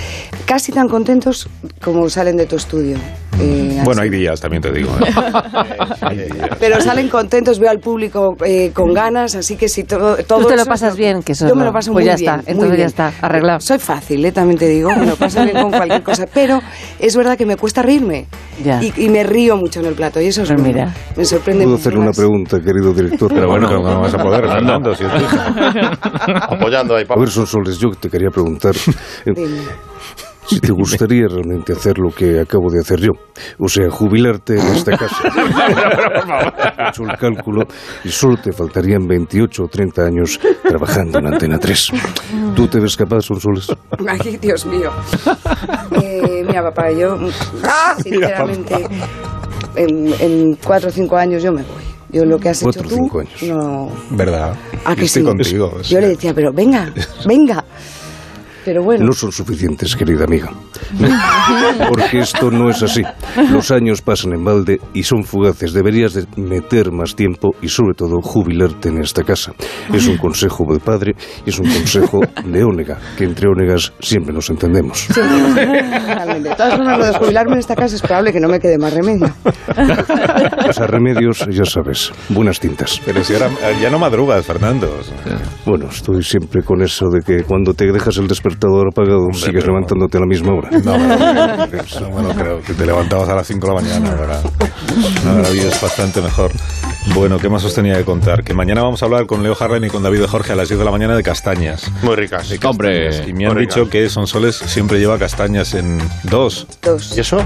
casi 0.45 0.71
tan 0.71 0.87
contentos 0.87 1.49
como 1.83 2.09
salen 2.09 2.37
de 2.37 2.45
tu 2.45 2.55
estudio. 2.55 2.97
Eh, 3.41 3.81
Bueno, 3.83 4.01
hay 4.01 4.09
días, 4.09 4.39
también 4.39 4.61
te 4.61 4.71
digo. 4.71 4.89
¿eh? 4.99 5.11
Hay 6.01 6.17
días. 6.17 6.49
Pero 6.59 6.81
salen 6.81 7.09
contentos, 7.09 7.59
veo 7.59 7.69
al 7.69 7.79
público 7.79 8.35
eh, 8.45 8.71
con 8.73 8.93
ganas, 8.93 9.35
así 9.35 9.55
que 9.55 9.67
si 9.69 9.83
todo, 9.83 10.15
todo 10.23 10.39
Tú 10.41 10.47
te 10.47 10.55
lo 10.55 10.61
eso- 10.61 10.69
pasas 10.69 10.95
bien, 10.95 11.21
que 11.23 11.31
eso 11.33 11.47
Yo 11.47 11.55
me 11.55 11.63
lo- 11.65 11.71
paso 11.73 11.91
pues 11.91 12.03
muy 12.03 12.11
ya 12.11 12.15
bien. 12.15 12.29
está, 12.29 12.43
muy 12.43 12.51
entonces 12.53 12.77
ya 12.79 12.85
está, 12.85 13.13
arreglado. 13.21 13.59
Soy 13.59 13.79
fácil, 13.79 14.25
eh, 14.25 14.31
también 14.31 14.57
te 14.59 14.67
digo, 14.67 14.89
me 14.95 15.05
lo 15.05 15.15
paso 15.15 15.43
bien 15.43 15.55
con 15.61 15.71
cualquier 15.71 16.03
cosa, 16.03 16.25
pero 16.33 16.59
es 16.99 17.15
verdad 17.15 17.37
que 17.37 17.45
me 17.45 17.55
cuesta 17.57 17.81
reírme. 17.81 18.27
Ya. 18.63 18.81
Y, 18.83 18.93
y 18.97 19.09
me 19.09 19.23
río 19.23 19.55
mucho 19.57 19.79
en 19.79 19.87
el 19.87 19.93
plato, 19.95 20.21
y 20.21 20.27
eso 20.27 20.43
es 20.43 20.49
Pues 20.49 20.61
bueno. 20.61 20.73
mira. 20.79 20.93
Me 21.15 21.25
sorprende 21.25 21.63
¿Puedo 21.63 21.77
mucho 21.77 21.81
hacerle 21.89 21.99
una 21.99 22.11
pregunta, 22.11 22.59
querido 22.59 22.93
director? 22.93 23.31
Pero 23.33 23.47
bueno, 23.47 23.67
¿cómo 23.67 23.89
no 23.89 24.01
vas 24.01 24.13
a 24.13 24.17
poder, 24.17 24.47
Fernando? 24.47 24.93
Si 24.95 25.03
es. 25.03 25.11
Apoyando 26.49 26.95
ahí, 26.95 27.05
A 27.09 27.19
ver, 27.19 27.29
Sonsoles, 27.29 27.77
yo 27.79 27.89
te 27.91 28.09
quería 28.09 28.29
preguntar 28.29 28.73
Dime. 29.25 29.61
Si 30.51 30.59
te 30.59 30.71
gustaría 30.73 31.27
realmente 31.27 31.71
hacer 31.73 31.97
lo 31.97 32.09
que 32.13 32.39
acabo 32.41 32.69
de 32.69 32.79
hacer 32.81 32.99
yo. 32.99 33.11
O 33.57 33.69
sea, 33.69 33.89
jubilarte 33.89 34.53
en 34.59 34.67
esta 34.67 34.97
casa. 34.97 35.21
He 36.77 36.89
hecho 36.89 37.03
el 37.03 37.17
cálculo 37.17 37.63
y 38.03 38.09
solo 38.09 38.35
te 38.37 38.51
faltarían 38.51 39.07
28 39.07 39.63
o 39.63 39.67
30 39.67 40.01
años 40.03 40.39
trabajando 40.67 41.19
en 41.19 41.27
Antena 41.27 41.57
3. 41.57 41.87
¿Tú 42.55 42.67
te 42.67 42.79
ves 42.79 42.97
capaz, 42.97 43.21
Sonsoles? 43.21 43.67
Ay, 44.07 44.37
Dios 44.37 44.65
mío. 44.65 44.91
Eh, 46.01 46.43
mira, 46.45 46.63
papá, 46.63 46.91
yo, 46.91 47.17
sinceramente, 48.03 48.85
en, 49.75 50.13
en 50.19 50.55
cuatro 50.55 50.89
o 50.89 50.91
cinco 50.91 51.15
años 51.17 51.41
yo 51.43 51.51
me 51.51 51.61
voy. 51.63 51.81
Yo 52.11 52.25
lo 52.25 52.37
que 52.39 52.49
has 52.49 52.61
Cuatro 52.61 52.81
hecho 52.81 52.87
o 52.87 52.89
tú, 52.89 52.95
cinco 53.03 53.19
años. 53.21 53.43
no... 53.43 53.89
¿Verdad? 54.09 54.53
¿A 54.83 54.95
que 54.97 55.05
Estoy 55.05 55.21
sí? 55.21 55.25
contigo. 55.27 55.71
Yo 55.77 55.83
sea. 55.83 56.01
le 56.01 56.07
decía, 56.09 56.33
pero 56.33 56.51
venga, 56.51 56.93
venga. 57.25 57.63
Pero 58.65 58.83
bueno, 58.83 59.05
No 59.05 59.13
son 59.13 59.31
suficientes, 59.31 59.95
querida 59.95 60.25
amiga. 60.25 60.51
No, 60.99 61.07
porque 61.89 62.19
esto 62.19 62.51
no 62.51 62.69
es 62.69 62.83
así. 62.83 63.03
Los 63.51 63.71
años 63.71 64.01
pasan 64.01 64.33
en 64.33 64.43
balde 64.43 64.79
y 64.93 65.03
son 65.03 65.23
fugaces. 65.23 65.73
Deberías 65.73 66.13
de 66.13 66.25
meter 66.37 66.91
más 66.91 67.15
tiempo 67.15 67.55
y 67.61 67.69
sobre 67.69 67.93
todo 67.95 68.21
jubilarte 68.21 68.89
en 68.89 68.99
esta 69.01 69.23
casa. 69.23 69.53
Es 69.93 70.07
un 70.07 70.17
consejo 70.17 70.65
de 70.73 70.79
padre 70.79 71.15
y 71.45 71.49
es 71.49 71.59
un 71.59 71.71
consejo 71.71 72.21
de 72.45 72.63
Ónega, 72.63 72.99
que 73.17 73.23
entre 73.23 73.47
Ónegas 73.47 73.93
siempre 73.99 74.33
nos 74.33 74.49
entendemos. 74.49 74.99
Sí. 74.99 75.21
De 75.21 76.55
todas 76.55 76.75
formas, 76.75 76.97
lo 76.99 77.05
de 77.05 77.13
jubilarme 77.13 77.53
en 77.53 77.59
esta 77.59 77.75
casa 77.75 77.95
es 77.95 78.01
probable 78.01 78.33
que 78.33 78.39
no 78.39 78.47
me 78.47 78.59
quede 78.59 78.77
más 78.77 78.93
remedio. 78.93 79.33
pues 80.63 80.79
a 80.79 80.87
remedios, 80.87 81.45
ya 81.49 81.65
sabes, 81.65 82.11
buenas 82.29 82.59
tintas. 82.59 83.01
Pero 83.05 83.23
si 83.23 83.33
ahora 83.33 83.49
ya 83.81 83.89
no 83.89 83.99
madrugas, 83.99 84.45
Fernando. 84.45 84.89
Bueno, 85.65 85.87
estoy 85.89 86.23
siempre 86.23 86.63
con 86.63 86.81
eso 86.81 87.09
de 87.09 87.21
que 87.21 87.43
cuando 87.43 87.73
te 87.73 87.91
dejas 87.91 88.17
el 88.17 88.27
despertador 88.51 88.87
apagado 88.89 89.33
sigues 89.33 89.65
levantándote 89.65 90.17
a 90.17 90.19
la 90.21 90.25
misma 90.25 90.53
hora. 90.53 90.69
No, 90.71 90.97
no, 90.97 92.09
bueno, 92.09 92.29
creo 92.35 92.61
que 92.61 92.73
te 92.73 92.85
levantabas 92.85 93.29
a 93.29 93.35
las 93.35 93.47
5 93.47 93.67
de 93.67 93.73
la 93.73 93.81
mañana. 93.81 94.11
Ahora, 94.11 94.41
ahora 95.27 95.49
vives 95.49 95.81
bastante 95.81 96.21
mejor. 96.21 96.51
Bueno, 97.15 97.39
¿qué 97.39 97.49
más 97.49 97.63
os 97.63 97.73
tenía 97.73 97.95
que 97.97 98.05
contar? 98.05 98.43
Que 98.43 98.53
mañana 98.53 98.83
vamos 98.83 99.01
a 99.01 99.05
hablar 99.05 99.25
con 99.25 99.41
Leo 99.41 99.57
Harlan 99.59 99.83
y 99.83 99.89
con 99.89 100.03
David 100.03 100.19
de 100.21 100.27
Jorge 100.27 100.53
a 100.53 100.55
las 100.55 100.69
10 100.69 100.79
de 100.79 100.85
la 100.85 100.91
mañana 100.91 101.15
de 101.15 101.23
castañas. 101.23 101.91
Muy 102.03 102.15
ricas. 102.15 102.47
De 102.47 102.59
castañas. 102.59 103.23
Y 103.27 103.33
me 103.33 103.47
han 103.47 103.57
dicho 103.57 103.89
que 103.89 104.07
Sonsoles 104.07 104.55
siempre 104.55 104.99
lleva 104.99 105.17
castañas 105.17 105.73
en 105.73 105.99
dos. 106.23 106.67
Dos. 106.83 107.17
¿Y 107.17 107.21
eso? 107.21 107.43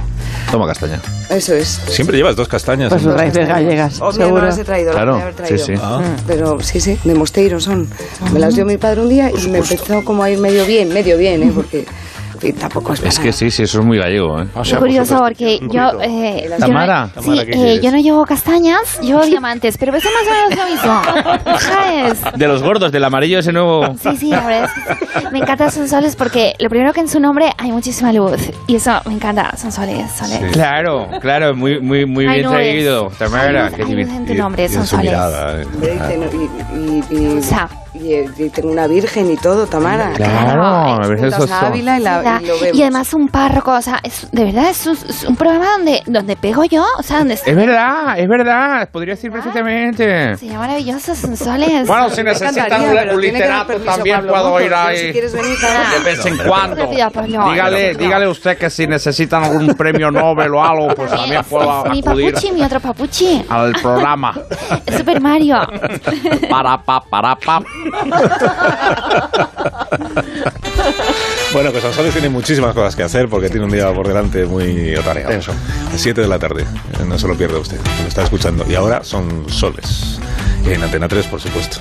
Toma 0.52 0.68
castaña. 0.68 1.00
Eso 1.30 1.54
es. 1.56 1.82
Siempre 1.88 2.18
llevas 2.18 2.36
dos 2.36 2.48
castañas. 2.50 2.89
Pues 2.89 3.04
en 3.04 3.10
dos. 3.10 3.18
raíces 3.18 3.48
gallegas, 3.48 3.94
Mira, 3.94 4.06
no 4.06 4.12
seguro. 4.12 4.46
las 4.46 4.58
he 4.58 4.63
traído, 4.65 4.88
las 4.91 4.96
Claro, 4.98 5.12
podía 5.13 5.24
haber 5.24 5.36
traído. 5.36 5.58
sí, 5.65 5.74
sí. 5.76 5.82
Ah. 5.82 6.02
Pero 6.28 6.60
sí, 6.62 6.80
sí, 6.82 7.00
de 7.04 7.13
Mosteiro 7.15 7.60
son. 7.62 7.88
Me 8.34 8.39
las 8.39 8.56
dio 8.56 8.65
mi 8.65 8.78
padre 8.78 9.02
un 9.02 9.10
día 9.10 9.32
y 9.32 9.48
me 9.48 9.60
empezó 9.60 10.04
como 10.04 10.22
a 10.22 10.30
ir 10.30 10.38
medio 10.38 10.65
bien, 10.65 10.89
medio 10.94 11.18
bien, 11.18 11.41
¿eh? 11.44 11.52
Porque 11.56 11.86
en 12.36 12.39
fin, 12.41 12.56
tampoco 12.56 12.93
es 12.93 13.19
que 13.19 13.32
sí, 13.32 13.50
sí, 13.52 13.63
eso 13.63 13.80
es 13.80 13.86
muy 13.86 13.98
gallego, 13.98 14.41
¿eh? 14.41 14.48
O 14.54 14.63
curioso, 14.80 15.17
porque 15.19 15.60
yo, 15.71 16.02
eh, 16.02 16.43
yo 16.43 16.50
no- 16.50 16.58
Tamara. 16.58 17.08
sí, 17.08 17.21
Tamara, 17.21 17.45
¿qué 17.45 17.74
eh, 17.76 17.80
yo 17.82 17.91
no 17.91 17.98
llevo 17.98 18.26
castañas, 18.26 19.00
llevo 19.02 19.26
diamantes, 19.26 19.78
pero 19.78 19.95
es 19.95 20.04
más 20.04 20.13
o 20.13 20.50
menos 20.50 20.60
lo 20.60 20.71
mismo. 20.71 21.60
¿Sabes? 21.60 22.21
De 22.38 22.48
los 22.48 22.62
gordos, 22.62 22.91
del 22.91 23.04
amarillo 23.04 23.39
ese 23.39 23.52
nuevo. 23.52 23.95
Sí, 24.02 24.17
sí, 24.17 24.30
la 24.30 24.45
verdad 24.45 24.63
es 24.65 24.71
que 24.98 25.19
sí. 25.19 25.26
me 25.32 25.39
encanta 25.39 25.71
Son 25.71 25.88
Soles 25.88 26.15
porque 26.15 26.54
lo 26.60 26.69
primero 26.69 26.93
que 26.93 27.00
en 27.02 27.08
su 27.08 27.19
nombre 27.19 27.50
hay 27.58 27.71
muchísima 27.71 28.12
luz 28.13 28.39
y 28.67 28.76
eso 28.76 28.91
me 29.06 29.13
encanta, 29.13 29.56
Son 29.58 29.71
Soles, 29.71 30.12
Soles. 30.12 30.52
Claro, 30.52 31.08
claro, 31.21 31.56
muy, 31.56 31.80
muy, 31.80 32.06
muy 32.06 32.26
bien 32.28 32.43
nubes. 32.45 32.58
traído. 32.58 33.12
Tamara, 33.17 33.69
nombre, 34.36 34.63
Y 34.63 34.65
en 34.65 34.71
Son 34.74 34.84
su 34.86 34.95
Soles. 34.98 35.12
mirada. 35.12 35.62
eh. 35.62 35.65
Y, 36.74 36.76
y- 36.78 37.13
y- 37.17 37.36
y- 37.36 37.38
O 37.39 37.41
sea, 37.41 37.69
y- 38.13 38.44
y 38.46 38.50
tengo 38.50 38.70
una 38.72 38.88
virgen 38.88 39.32
y 39.32 39.38
todo, 39.38 39.65
Tamara. 39.68 40.12
Claro, 40.15 40.98
me 41.00 41.08
parece 41.08 41.24
Juntas 41.24 41.44
eso. 41.44 41.54
a 41.54 41.68
Ávila 41.68 41.98
y, 42.00 42.02
la, 42.02 42.18
¿verdad? 42.18 42.41
y 42.41 42.46
lo 42.48 42.60
vemos. 42.60 42.78
Y 42.78 42.82
además 42.82 43.13
un 43.13 43.28
párroco, 43.28 43.72
o 43.74 43.82
sea, 43.82 44.00
es, 44.04 44.28
de 44.32 44.44
verdad 44.46 44.70
es, 44.70 44.86
un- 44.88 44.98
es 45.10 45.24
un 45.24 45.36
programa 45.36 45.72
donde, 45.78 46.02
donde 46.06 46.36
pego 46.36 46.63
yo, 46.65 46.84
o 46.98 47.04
sea, 47.04 47.20
donde 47.20 47.34
Es 47.36 47.56
verdad, 47.56 48.18
es 48.20 48.28
verdad, 48.28 48.89
podría 48.91 49.15
decir 49.15 49.32
perfectamente. 49.32 50.36
se 50.38 50.46
llama 50.48 50.60
maravilloso 50.60 51.15
Son 51.15 51.36
Soles. 51.38 51.88
Bueno, 51.88 52.10
si 52.10 52.24
necesitan 52.24 52.82
un, 53.13 53.22
literato 53.22 53.74
también 53.80 54.18
Pablo 54.18 54.34
puedo 54.34 54.62
ir 54.62 54.74
ahí 54.74 54.98
Si 54.98 55.12
quieres 55.12 55.34
venir, 55.34 55.58
Tamara. 55.60 55.89
de 55.89 56.00
vez 56.04 56.26
en 56.26 56.38
cuando. 56.38 56.88
Dígale, 57.52 57.96
dígale 57.96 58.28
usted 58.28 58.58
que 58.58 58.70
si 58.70 58.88
necesitan 58.88 59.44
algún 59.44 59.74
premio 59.76 60.12
Nobel 60.12 60.54
o 60.54 60.63
algo, 60.63 60.88
pues 60.96 61.12
también 61.12 61.44
puedo 61.50 61.86
mi 61.86 62.02
papuchi, 62.02 62.52
mi 62.52 62.63
otro 62.63 62.80
papuchi. 62.80 63.44
al 63.50 63.72
programa. 63.82 64.34
Es 64.86 64.98
Super 65.06 65.22
Mario. 65.22 65.58
Para 66.50 66.78
pa, 66.78 67.02
para 67.02 67.36
pa. 67.36 67.62
Bueno, 71.53 71.71
que 71.71 71.79
Sonsoles 71.79 72.12
tiene 72.12 72.27
muchísimas 72.27 72.73
cosas 72.73 72.97
que 72.97 73.03
hacer 73.03 73.29
porque 73.29 73.49
tiene 73.49 73.65
un 73.65 73.71
día 73.71 73.93
por 73.93 74.05
delante 74.08 74.45
muy 74.45 74.93
atareado. 74.93 75.31
Eso. 75.31 75.53
A 75.53 75.97
7 75.97 76.19
de 76.19 76.27
la 76.27 76.38
tarde. 76.38 76.63
Eh, 76.63 77.05
No 77.08 77.17
se 77.17 77.29
lo 77.29 77.36
pierda 77.36 77.58
usted. 77.60 77.77
Lo 78.01 78.08
está 78.10 78.23
escuchando. 78.23 78.65
Y 78.69 78.75
ahora 78.75 79.05
son 79.05 79.45
soles. 79.49 80.19
En 80.65 80.81
Antena 80.84 81.08
3, 81.08 81.27
por 81.27 81.39
supuesto. 81.39 81.77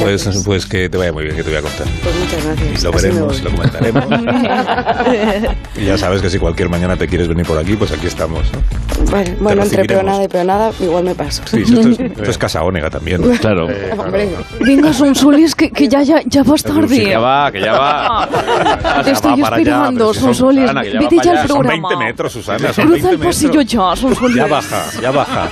Pues, 0.00 0.26
pues 0.44 0.64
que 0.64 0.88
te 0.88 0.96
vaya 0.96 1.12
muy 1.12 1.24
bien, 1.24 1.36
que 1.36 1.42
te 1.42 1.50
voy 1.50 1.58
a 1.58 1.62
contar. 1.62 1.86
Pues 2.02 2.14
muchas 2.16 2.44
gracias. 2.46 2.82
Lo 2.82 2.90
Así 2.90 3.06
veremos, 3.06 3.42
lo 3.42 3.50
comentaremos. 3.50 4.04
y 5.76 5.84
ya 5.84 5.98
sabes 5.98 6.22
que 6.22 6.30
si 6.30 6.38
cualquier 6.38 6.70
mañana 6.70 6.96
te 6.96 7.06
quieres 7.06 7.28
venir 7.28 7.44
por 7.46 7.58
aquí, 7.58 7.76
pues 7.76 7.92
aquí 7.92 8.06
estamos. 8.06 8.50
¿no? 8.52 9.10
Bueno, 9.10 9.36
bueno 9.38 9.62
entre 9.62 9.84
peonada 9.84 10.24
y 10.24 10.28
peonada, 10.28 10.72
igual 10.80 11.04
me 11.04 11.14
paso. 11.14 11.42
Sí, 11.44 11.62
sí, 11.66 11.74
esto 11.74 11.88
es, 11.90 12.00
esto 12.00 12.30
es 12.30 12.38
Casa 12.38 12.62
Ónega 12.62 12.88
también. 12.88 13.20
Claro. 13.36 13.66
Hombre, 13.98 14.30
Venga, 14.60 14.94
Son 14.94 15.14
Que, 15.54 15.70
que 15.70 15.86
ya, 15.88 16.02
ya, 16.02 16.20
ya 16.24 16.42
vas 16.42 16.62
tarde. 16.62 16.88
Que 17.04 17.10
ya 17.10 17.18
va, 17.20 17.52
que 17.52 17.60
ya 17.60 17.72
va. 17.72 18.28
Te 19.04 19.10
estoy 19.12 19.32
va 19.32 19.36
para 19.50 19.56
allá, 19.56 19.62
esperando, 19.62 20.12
Vete 20.12 21.16
ya 21.22 21.30
al 21.32 21.48
Son 21.48 21.58
programa. 21.60 21.88
20 21.88 22.04
metros, 22.04 22.32
Susana. 22.32 22.72
Son 22.72 22.86
Cruza 22.86 23.08
20 23.08 23.10
el 23.10 23.18
pasillo 23.18 23.52
metros. 23.58 23.66
ya, 23.66 23.96
Son 23.96 24.14
Soles. 24.16 24.36
Ya 24.36 24.46
baja, 24.46 24.82
ya 25.00 25.10
baja. 25.10 25.48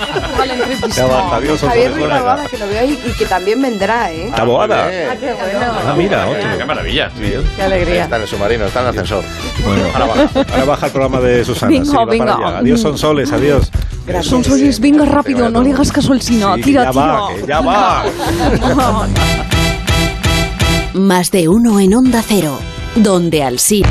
Ya 0.96 1.06
baja. 1.06 1.36
Adiós, 1.36 1.58
Javier 1.58 1.58
Sonsoles 1.58 1.92
Ruiz 1.92 2.04
Ónega. 2.04 2.18
Taboada, 2.18 2.46
que 2.48 2.58
lo 2.58 2.66
veo 2.68 2.80
ahí 2.80 2.98
y 3.06 3.10
que 3.12 3.26
también 3.26 3.62
vendrá, 3.62 4.12
¿eh? 4.12 4.32
Taboada. 4.34 4.86
Ah, 4.86 5.16
qué 5.20 5.32
bueno. 5.32 5.66
Ah, 5.86 5.94
mira, 5.96 6.26
otro. 6.28 6.58
Qué 6.58 6.64
maravilla. 6.64 7.10
Qué 7.56 7.62
alegría. 7.62 8.04
Está 8.04 8.16
en 8.16 8.22
el 8.22 8.28
submarino, 8.28 8.64
está 8.66 8.80
en 8.80 8.84
el 8.86 8.90
ascensor. 8.90 9.24
Bueno, 9.64 9.82
ahora 9.94 10.06
baja, 10.06 10.28
ahora 10.52 10.64
baja 10.64 10.86
el 10.86 10.92
programa 10.92 11.20
de 11.20 11.44
Susana. 11.44 11.70
Venga, 11.70 11.84
sí, 11.84 11.90
va 11.96 12.06
para 12.06 12.10
venga. 12.10 12.34
allá. 12.34 12.58
Adiós, 12.58 12.80
son 12.80 12.98
soles, 12.98 13.32
adiós. 13.32 13.70
Son 14.22 14.42
Soles, 14.42 14.80
venga 14.80 15.04
rápido, 15.04 15.48
no 15.50 15.62
le 15.62 15.72
hagas 15.72 15.92
caso 15.92 16.12
al 16.12 16.20
Sina. 16.20 16.54
Sí, 16.56 16.60
que 16.62 16.64
Tira, 16.70 16.84
ya 16.84 16.90
va, 16.90 17.28
tira. 17.28 17.40
que 17.40 17.46
ya 17.46 17.60
va. 17.60 18.02
Más 20.94 21.30
de 21.30 21.48
uno 21.48 21.78
en 21.78 21.94
Onda 21.94 22.20
Cero, 22.26 22.58
donde 22.96 23.44
Alsina. 23.44 23.88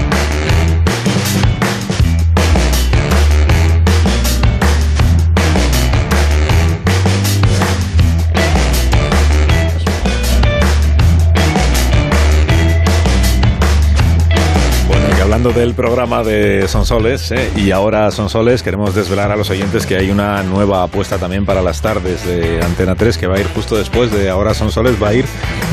Hablando 15.40 15.58
del 15.58 15.74
programa 15.74 16.22
de 16.22 16.68
Sonsoles, 16.68 17.32
¿eh? 17.32 17.50
y 17.56 17.72
ahora 17.72 18.12
Sonsoles, 18.12 18.62
queremos 18.62 18.94
desvelar 18.94 19.32
a 19.32 19.38
los 19.38 19.50
oyentes 19.50 19.86
que 19.86 19.96
hay 19.96 20.12
una 20.12 20.44
nueva 20.44 20.84
apuesta 20.84 21.18
también 21.18 21.46
para 21.46 21.62
las 21.62 21.82
tardes 21.82 22.28
de 22.28 22.62
Antena 22.62 22.96
3 22.96 23.18
que 23.18 23.26
va 23.26 23.38
a 23.38 23.40
ir 23.40 23.48
justo 23.48 23.78
después 23.78 24.12
de 24.12 24.30
Ahora 24.30 24.54
Sonsoles, 24.54 25.02
va 25.02 25.10
a 25.10 25.14
ir 25.14 25.26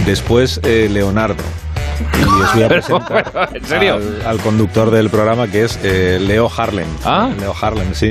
después 0.05 0.61
eh, 0.63 0.89
Leonardo. 0.89 1.43
Y 2.19 2.43
os 2.43 2.55
voy 2.55 2.63
a 2.63 2.69
presentar 2.69 3.51
¿en 3.55 3.65
serio? 3.65 3.95
Al, 3.95 4.23
al 4.27 4.39
conductor 4.41 4.91
del 4.91 5.09
programa 5.11 5.47
que 5.49 5.65
es 5.65 5.79
eh, 5.83 6.19
Leo 6.21 6.51
Harlem. 6.55 6.87
Ah. 7.05 7.31
Leo 7.39 7.55
Harlem, 7.61 7.95
sí. 7.95 8.11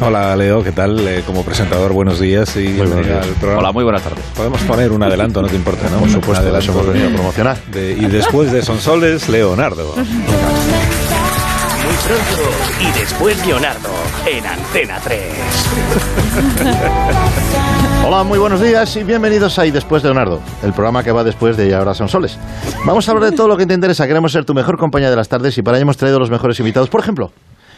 Hola 0.00 0.34
Leo, 0.36 0.62
¿qué 0.64 0.72
tal? 0.72 1.06
Eh, 1.06 1.22
como 1.26 1.44
presentador, 1.44 1.92
buenos 1.92 2.18
días 2.20 2.56
y 2.56 2.76
buenos 2.76 2.94
bienvenido 2.96 3.20
días. 3.20 3.56
Hola, 3.58 3.72
muy 3.72 3.84
buenas 3.84 4.02
tardes. 4.02 4.24
Podemos 4.36 4.60
poner 4.62 4.92
un 4.92 5.02
adelanto, 5.02 5.42
no 5.42 5.48
te 5.48 5.56
importa, 5.56 5.88
¿no? 5.90 5.98
Por 5.98 6.08
Un 6.08 6.10
supuesto, 6.14 6.42
adelanto 6.42 6.58
eso 6.70 6.72
hemos 6.72 6.86
venido 6.92 7.08
a 7.10 7.12
promocionar. 7.12 7.56
de- 7.72 7.92
y 7.92 8.06
después 8.06 8.50
de 8.52 8.62
Sonsoles, 8.62 9.28
Leonardo. 9.28 9.94
Y 12.10 12.98
después 12.98 13.46
Leonardo 13.46 13.88
en 14.26 14.44
Antena 14.44 14.98
3. 15.04 15.22
Hola, 18.04 18.24
muy 18.24 18.36
buenos 18.36 18.60
días 18.60 18.96
y 18.96 19.04
bienvenidos 19.04 19.56
a 19.60 19.66
Y 19.66 19.70
Después 19.70 20.02
de 20.02 20.08
Leonardo, 20.08 20.40
el 20.64 20.72
programa 20.72 21.04
que 21.04 21.12
va 21.12 21.22
después 21.22 21.56
de 21.56 21.68
Y 21.68 21.72
Ahora 21.72 21.94
Son 21.94 22.08
Soles. 22.08 22.36
Vamos 22.84 23.08
a 23.08 23.12
hablar 23.12 23.30
de 23.30 23.36
todo 23.36 23.46
lo 23.46 23.56
que 23.56 23.64
te 23.64 23.74
interesa. 23.74 24.08
Queremos 24.08 24.32
ser 24.32 24.44
tu 24.44 24.54
mejor 24.54 24.76
compañía 24.76 25.08
de 25.08 25.14
las 25.14 25.28
tardes 25.28 25.56
y 25.56 25.62
para 25.62 25.76
ello 25.76 25.82
hemos 25.82 25.98
traído 25.98 26.18
los 26.18 26.30
mejores 26.30 26.58
invitados. 26.58 26.88
Por 26.88 27.00
ejemplo, 27.00 27.30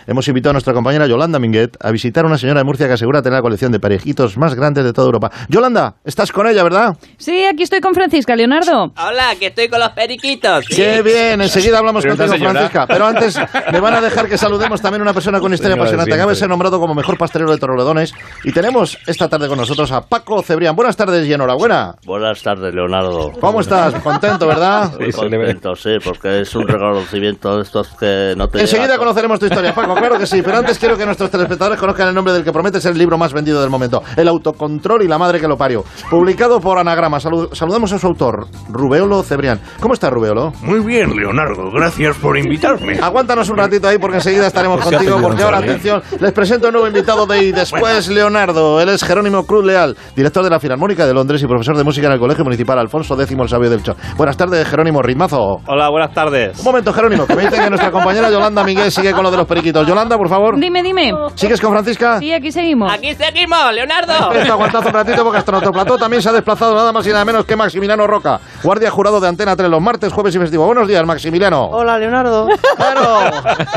hemos 0.06 0.26
invitado 0.28 0.50
a 0.50 0.52
nuestra 0.54 0.72
compañera 0.72 1.06
Yolanda 1.06 1.38
Minguet 1.38 1.76
a 1.80 1.90
visitar 1.90 2.24
a 2.24 2.28
una 2.28 2.38
señora 2.38 2.60
de 2.60 2.64
Murcia 2.64 2.86
que 2.86 2.94
asegura 2.94 3.22
tener 3.22 3.36
la 3.38 3.42
colección 3.42 3.72
de 3.72 3.80
parejitos 3.80 4.36
más 4.36 4.54
grandes 4.54 4.84
de 4.84 4.92
toda 4.92 5.06
Europa. 5.06 5.30
Yolanda, 5.48 5.94
estás 6.04 6.32
con 6.32 6.46
ella, 6.46 6.62
¿verdad? 6.62 6.96
Sí, 7.18 7.44
aquí 7.44 7.62
estoy 7.62 7.80
con 7.80 7.94
Francisca, 7.94 8.34
Leonardo. 8.36 8.92
Hola, 8.96 9.34
que 9.38 9.46
estoy 9.46 9.68
con 9.68 9.80
los 9.80 9.90
periquitos. 9.90 10.66
Qué 10.68 11.02
bien, 11.02 11.40
enseguida 11.40 11.78
hablamos 11.78 12.04
contigo, 12.04 12.28
señora- 12.32 12.50
Francisca. 12.52 12.86
Pero 12.86 13.06
antes 13.06 13.38
me 13.72 13.80
van 13.80 13.94
a 13.94 14.00
dejar 14.00 14.28
que 14.28 14.38
saludemos 14.38 14.80
también 14.80 15.00
a 15.00 15.04
una 15.04 15.12
persona 15.14 15.38
con 15.38 15.46
una 15.46 15.54
historia 15.54 15.76
apasionante. 15.76 16.12
Acaba 16.14 16.30
de 16.32 16.36
ser 16.36 16.48
nombrado 16.48 16.78
como 16.80 16.94
mejor 16.94 17.16
pastelero 17.18 17.50
de 17.50 17.58
Torrelodones. 17.58 18.14
Y 18.44 18.52
tenemos 18.52 18.98
esta 19.06 19.28
tarde 19.28 19.48
con 19.48 19.58
nosotros 19.58 19.90
a 19.92 20.02
Paco 20.06 20.42
Cebrián. 20.42 20.74
Buenas 20.76 20.96
tardes 20.96 21.26
y 21.26 21.32
enhorabuena. 21.32 21.96
Buenas 22.04 22.42
tardes, 22.42 22.74
Leonardo. 22.74 23.32
¿Cómo 23.40 23.60
estás? 23.60 23.94
Contento, 24.02 24.46
¿verdad? 24.46 24.92
Muy 24.98 25.12
contento, 25.12 25.76
sí, 25.76 25.96
porque 26.04 26.40
es 26.40 26.54
un 26.54 26.66
reconocimiento 26.66 27.56
de 27.56 27.62
estos 27.62 27.88
que 27.98 28.34
no 28.36 28.48
te 28.48 28.60
Enseguida 28.60 28.86
llega. 28.86 28.98
conoceremos 28.98 29.38
tu 29.38 29.46
historia, 29.46 29.74
Paco, 29.74 29.91
claro 29.94 30.18
que 30.18 30.26
sí. 30.26 30.42
Pero 30.42 30.58
antes 30.58 30.78
quiero 30.78 30.96
que 30.96 31.04
nuestros 31.04 31.30
telespectadores 31.30 31.78
conozcan 31.78 32.08
el 32.08 32.14
nombre 32.14 32.32
del 32.32 32.44
que 32.44 32.52
promete 32.52 32.80
ser 32.80 32.92
el 32.92 32.98
libro 32.98 33.18
más 33.18 33.32
vendido 33.32 33.60
del 33.60 33.70
momento: 33.70 34.02
El 34.16 34.28
autocontrol 34.28 35.02
y 35.02 35.08
la 35.08 35.18
madre 35.18 35.40
que 35.40 35.48
lo 35.48 35.56
parió. 35.56 35.84
Publicado 36.10 36.60
por 36.60 36.78
Anagrama. 36.78 37.18
Salu- 37.18 37.54
saludamos 37.54 37.92
a 37.92 37.98
su 37.98 38.06
autor, 38.06 38.46
Rubeolo 38.68 39.22
Cebrián. 39.22 39.60
¿Cómo 39.80 39.94
está, 39.94 40.10
Rubeolo? 40.10 40.52
Muy 40.62 40.80
bien, 40.80 41.14
Leonardo. 41.16 41.70
Gracias 41.72 42.16
por 42.18 42.36
invitarme. 42.36 42.98
Aguántanos 43.00 43.48
un 43.50 43.56
ratito 43.56 43.88
ahí 43.88 43.98
porque 43.98 44.16
enseguida 44.16 44.46
estaremos 44.46 44.80
contigo. 44.80 45.18
Porque 45.20 45.42
ahora, 45.42 45.58
atención, 45.58 46.02
les 46.20 46.32
presento 46.32 46.68
un 46.68 46.72
nuevo 46.74 46.86
invitado 46.88 47.26
de 47.26 47.44
Y 47.44 47.52
Después 47.52 48.08
Leonardo. 48.08 48.80
Él 48.80 48.88
es 48.88 49.02
Jerónimo 49.04 49.44
Cruz 49.44 49.64
Leal, 49.64 49.96
director 50.16 50.42
de 50.44 50.50
la 50.50 50.60
Filarmónica 50.60 51.06
de 51.06 51.14
Londres 51.14 51.42
y 51.42 51.46
profesor 51.46 51.76
de 51.76 51.84
música 51.84 52.06
en 52.06 52.14
el 52.14 52.18
Colegio 52.18 52.44
Municipal 52.44 52.78
Alfonso 52.78 53.20
X 53.20 53.36
el 53.38 53.48
Sabio 53.48 53.70
del 53.70 53.82
Cho. 53.82 53.94
Buenas 54.16 54.36
tardes, 54.36 54.66
Jerónimo 54.68 55.02
Ritmazo. 55.02 55.60
Hola, 55.66 55.88
buenas 55.90 56.12
tardes. 56.12 56.58
Un 56.58 56.64
momento, 56.64 56.92
Jerónimo, 56.92 57.26
que 57.26 57.34
me 57.34 57.42
dicen 57.42 57.62
que 57.64 57.68
nuestra 57.70 57.90
compañera 57.90 58.30
Yolanda 58.30 58.62
Miguel 58.64 58.90
sigue 58.90 59.12
con 59.12 59.22
lo 59.24 59.30
de 59.30 59.36
los 59.38 59.46
periquitos. 59.46 59.81
Yolanda, 59.86 60.16
por 60.16 60.28
favor. 60.28 60.58
Dime, 60.58 60.82
dime. 60.82 61.12
¿Sigues 61.34 61.60
con 61.60 61.72
Francisca? 61.72 62.18
Sí, 62.18 62.32
aquí 62.32 62.50
seguimos. 62.52 62.92
Aquí 62.92 63.14
seguimos, 63.14 63.72
Leonardo. 63.72 64.32
Esto 64.32 64.52
aguantad 64.52 64.86
un 64.86 64.92
ratito 64.92 65.22
porque 65.24 65.38
hasta 65.38 65.52
nuestro 65.52 65.72
plató 65.72 65.96
también 65.98 66.22
se 66.22 66.28
ha 66.28 66.32
desplazado 66.32 66.74
nada 66.74 66.92
más 66.92 67.06
y 67.06 67.10
nada 67.10 67.24
menos 67.24 67.44
que 67.44 67.56
Maximiliano 67.56 68.06
Roca, 68.06 68.40
guardia 68.62 68.90
jurado 68.90 69.20
de 69.20 69.28
Antena 69.28 69.56
3 69.56 69.68
los 69.68 69.80
martes, 69.80 70.12
jueves 70.12 70.34
y 70.34 70.38
festivo. 70.38 70.66
Buenos 70.66 70.88
días, 70.88 71.04
Maximiliano. 71.04 71.66
Hola, 71.66 71.98
Leonardo. 71.98 72.48
Claro. 72.76 73.30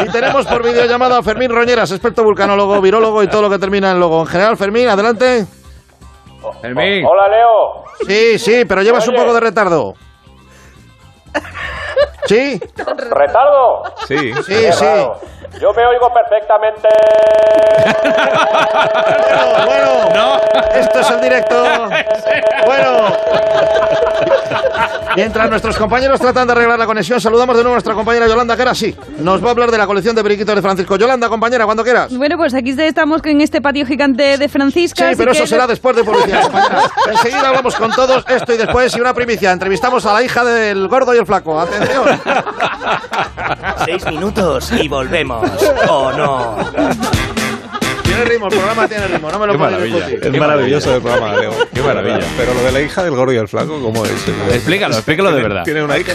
Y 0.06 0.12
tenemos 0.12 0.46
por 0.46 0.64
videollamada 0.64 1.20
a 1.20 1.24
Fermín 1.24 1.50
Roñeras, 1.50 1.92
experto 1.92 2.24
vulcanólogo, 2.24 2.82
virólogo 2.82 3.24
y 3.24 3.28
todo 3.28 3.44
lo 3.44 3.50
que 3.50 3.60
termina 3.60 3.92
en 3.92 4.00
logo. 4.00 4.22
En 4.22 4.28
general, 4.28 4.58
Fermín, 4.58 4.88
adelante. 4.88 5.46
Fermín. 6.62 7.06
Hola, 7.06 7.28
Leo. 7.30 7.84
Sí, 8.08 8.40
sí, 8.40 8.66
pero 8.68 8.82
llevas 8.82 9.08
un 9.08 9.16
poco 9.16 9.34
de 9.34 9.40
retardo. 9.40 9.94
¿Sí? 12.28 12.60
¿Retardo? 13.10 13.84
Sí. 14.08 14.34
Sí, 14.34 14.44
Qué 14.48 14.72
sí. 14.74 14.86
raro. 14.86 15.20
Yo 15.60 15.72
me 15.74 15.86
oigo 15.86 16.12
perfectamente. 16.14 16.88
Bueno, 19.66 19.92
bueno. 20.06 20.38
Esto 20.76 21.00
es 21.00 21.10
el 21.10 21.22
directo. 21.22 21.64
Bueno. 22.66 23.08
Mientras 25.16 25.50
nuestros 25.50 25.78
compañeros 25.78 26.20
tratan 26.20 26.46
de 26.48 26.54
arreglar 26.54 26.78
la 26.78 26.86
conexión, 26.86 27.22
saludamos 27.22 27.56
de 27.56 27.64
nuevo 27.64 27.74
a 27.74 27.78
nuestra 27.78 27.94
compañera 27.94 28.28
Yolanda, 28.28 28.56
que 28.56 28.62
ahora 28.64 28.76
sí, 28.76 28.96
nos 29.20 29.42
va 29.44 29.48
a 29.48 29.52
hablar 29.52 29.72
de 29.72 29.78
la 29.78 29.88
colección 29.88 30.14
de 30.16 30.22
periquitos 30.24 30.56
de 30.56 30.62
Francisco. 30.62 30.98
Yolanda, 30.98 31.30
compañera, 31.30 31.64
cuando 31.66 31.84
quieras. 31.84 32.16
Bueno, 32.16 32.38
pues 32.38 32.54
aquí 32.54 32.76
estamos 32.78 33.22
en 33.26 33.40
este 33.42 33.62
patio 33.62 33.86
gigante 33.86 34.38
de 34.38 34.50
Francisca. 34.50 35.10
Sí, 35.10 35.16
pero 35.18 35.32
que- 35.32 35.38
eso 35.38 35.48
será 35.48 35.68
después 35.68 35.96
de 35.96 36.04
publicidad, 36.04 36.42
compañera. 36.52 36.82
Enseguida 37.10 37.48
hablamos 37.48 37.76
con 37.76 37.92
todos, 37.92 38.26
esto 38.28 38.54
y 38.54 38.58
después, 38.58 38.96
y 38.96 39.00
una 39.02 39.14
primicia. 39.14 39.52
Entrevistamos 39.52 40.06
a 40.06 40.14
la 40.14 40.22
hija 40.24 40.44
del 40.44 40.88
gordo 40.90 41.14
y 41.16 41.18
el 41.18 41.26
flaco. 41.26 41.60
Atención. 41.60 42.15
Seis 43.86 44.06
minutos 44.08 44.72
y 44.72 44.88
volvemos. 44.88 45.50
¿O 45.90 46.12
no? 46.14 46.58
Tiene 48.04 48.26
ritmo, 48.26 48.48
el 48.48 48.54
programa 48.54 48.88
tiene 48.88 49.08
ritmo, 49.08 49.32
no 49.32 49.40
me 49.40 49.48
lo 49.48 49.54
Qué 49.54 49.58
puedo 49.58 49.72
maravilla. 49.72 50.08
Es 50.08 50.40
maravilloso 50.40 50.96
el 50.96 51.02
programa, 51.02 51.36
Leo. 51.36 51.52
Qué 51.74 51.82
maravilla. 51.82 52.20
Pero 52.38 52.54
lo 52.54 52.64
de 52.64 52.72
la 52.72 52.82
hija 52.82 53.04
del 53.04 53.16
gordo 53.16 53.34
y 53.34 53.38
el 53.38 53.48
flaco, 53.48 53.82
¿cómo 53.82 54.06
es? 54.06 54.12
Explícalo, 54.54 54.96
explícalo 54.96 55.32
de 55.32 55.42
verdad. 55.42 55.64
Tiene 55.64 55.84
una 55.84 55.98
hija. 55.98 56.14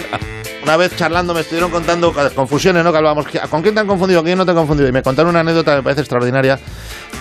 Una 0.63 0.77
vez 0.77 0.95
charlando 0.97 1.35
me 1.35 1.41
estuvieron 1.41 1.71
contando 1.71 2.15
confusiones, 2.35 2.85
¿no? 2.85 2.93
Que 2.93 2.99
hablábamos. 2.99 3.27
¿Con 3.51 3.63
quién 3.63 3.75
te 3.75 3.81
han 3.81 3.87
confundido? 3.87 4.21
¿Con 4.21 4.27
quién 4.27 4.39
no 4.39 4.45
te 4.45 4.51
han 4.51 4.57
confundido? 4.57 4.89
Y 4.89 4.93
me 4.93 5.03
contaron 5.03 5.31
una 5.31 5.41
anécdota 5.41 5.73
que 5.73 5.77
me 5.79 5.83
parece 5.83 6.03
extraordinaria. 6.03 6.59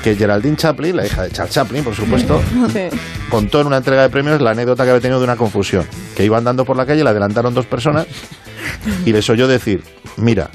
Que 0.03 0.15
Geraldine 0.15 0.55
Chaplin, 0.55 0.95
la 0.95 1.05
hija 1.05 1.23
de 1.23 1.31
Charles 1.31 1.53
Chaplin, 1.53 1.83
por 1.83 1.93
supuesto, 1.95 2.41
contó 3.29 3.61
en 3.61 3.67
una 3.67 3.77
entrega 3.77 4.03
de 4.03 4.09
premios 4.09 4.39
la 4.39 4.51
anécdota 4.51 4.83
que 4.83 4.91
había 4.91 5.01
tenido 5.01 5.19
de 5.19 5.25
una 5.25 5.35
confusión. 5.35 5.85
Que 6.15 6.23
iba 6.23 6.37
andando 6.37 6.63
por 6.63 6.77
la 6.77 6.85
calle, 6.85 7.03
le 7.03 7.09
adelantaron 7.09 7.53
dos 7.53 7.65
personas 7.65 8.07
y 9.05 9.13
les 9.13 9.29
oyó 9.29 9.47
decir: 9.47 9.83
Mira, 10.17 10.49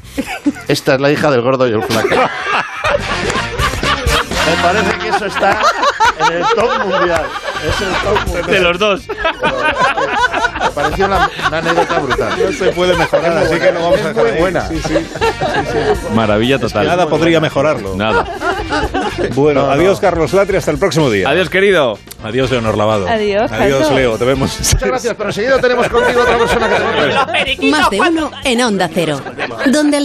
esta 0.68 0.94
es 0.94 1.00
la 1.00 1.10
hija 1.10 1.30
del 1.30 1.42
gordo 1.42 1.68
y 1.68 1.72
el 1.72 1.82
flaco. 1.82 2.08
Me 4.46 4.62
parece 4.62 4.98
que 4.98 5.08
eso 5.08 5.26
está 5.26 5.60
en 6.30 6.36
el 6.36 6.44
top 6.54 6.86
mundial. 6.86 7.24
Es 7.68 7.80
el 7.80 7.92
top 8.02 8.26
mundial. 8.26 8.46
De 8.50 8.60
los 8.60 8.78
dos. 8.78 9.02
Me 9.08 10.70
pareció 10.70 11.06
una, 11.06 11.30
una 11.48 11.58
anécdota 11.58 11.98
brutal. 11.98 12.32
No 12.44 12.52
se 12.52 12.72
puede 12.72 12.96
mejorar, 12.96 13.38
así 13.38 13.58
que 13.58 13.72
lo 13.72 13.80
vamos 13.82 13.98
a 14.00 14.08
Es 14.10 14.14
dejar 14.16 14.30
muy 14.32 14.40
buena. 14.40 14.68
Sí, 14.68 14.80
sí. 14.86 14.94
Maravilla 16.14 16.58
total. 16.58 16.86
Nada 16.86 17.06
podría 17.08 17.40
mejorarlo. 17.40 17.94
Nada. 17.96 18.24
Bueno, 19.34 19.60
No, 19.62 19.66
no. 19.68 19.72
adiós 19.72 20.00
Carlos 20.00 20.32
Latri, 20.32 20.56
hasta 20.56 20.70
el 20.70 20.78
próximo 20.78 21.10
día. 21.10 21.28
Adiós, 21.28 21.48
querido. 21.48 21.98
Adiós 22.22 22.50
Leonor 22.50 22.76
Lavado. 22.76 23.06
Adiós, 23.08 23.50
Adiós. 23.52 23.90
Leo, 23.92 24.16
te 24.18 24.24
vemos. 24.24 24.56
Muchas 24.58 24.82
gracias, 24.82 25.14
pero 25.16 25.28
enseguida 25.28 25.58
tenemos 25.60 25.88
contigo 25.88 26.22
otra 26.22 26.38
persona 26.38 26.68
que 26.68 26.74
te 26.74 26.82
va 26.82 27.22
a 27.22 27.80
Más 27.80 27.90
de 27.90 28.00
uno 28.00 28.30
en 28.44 28.62
Onda 28.62 28.88
Cero. 28.92 29.20
Donde 29.66 29.88
el 29.88 29.92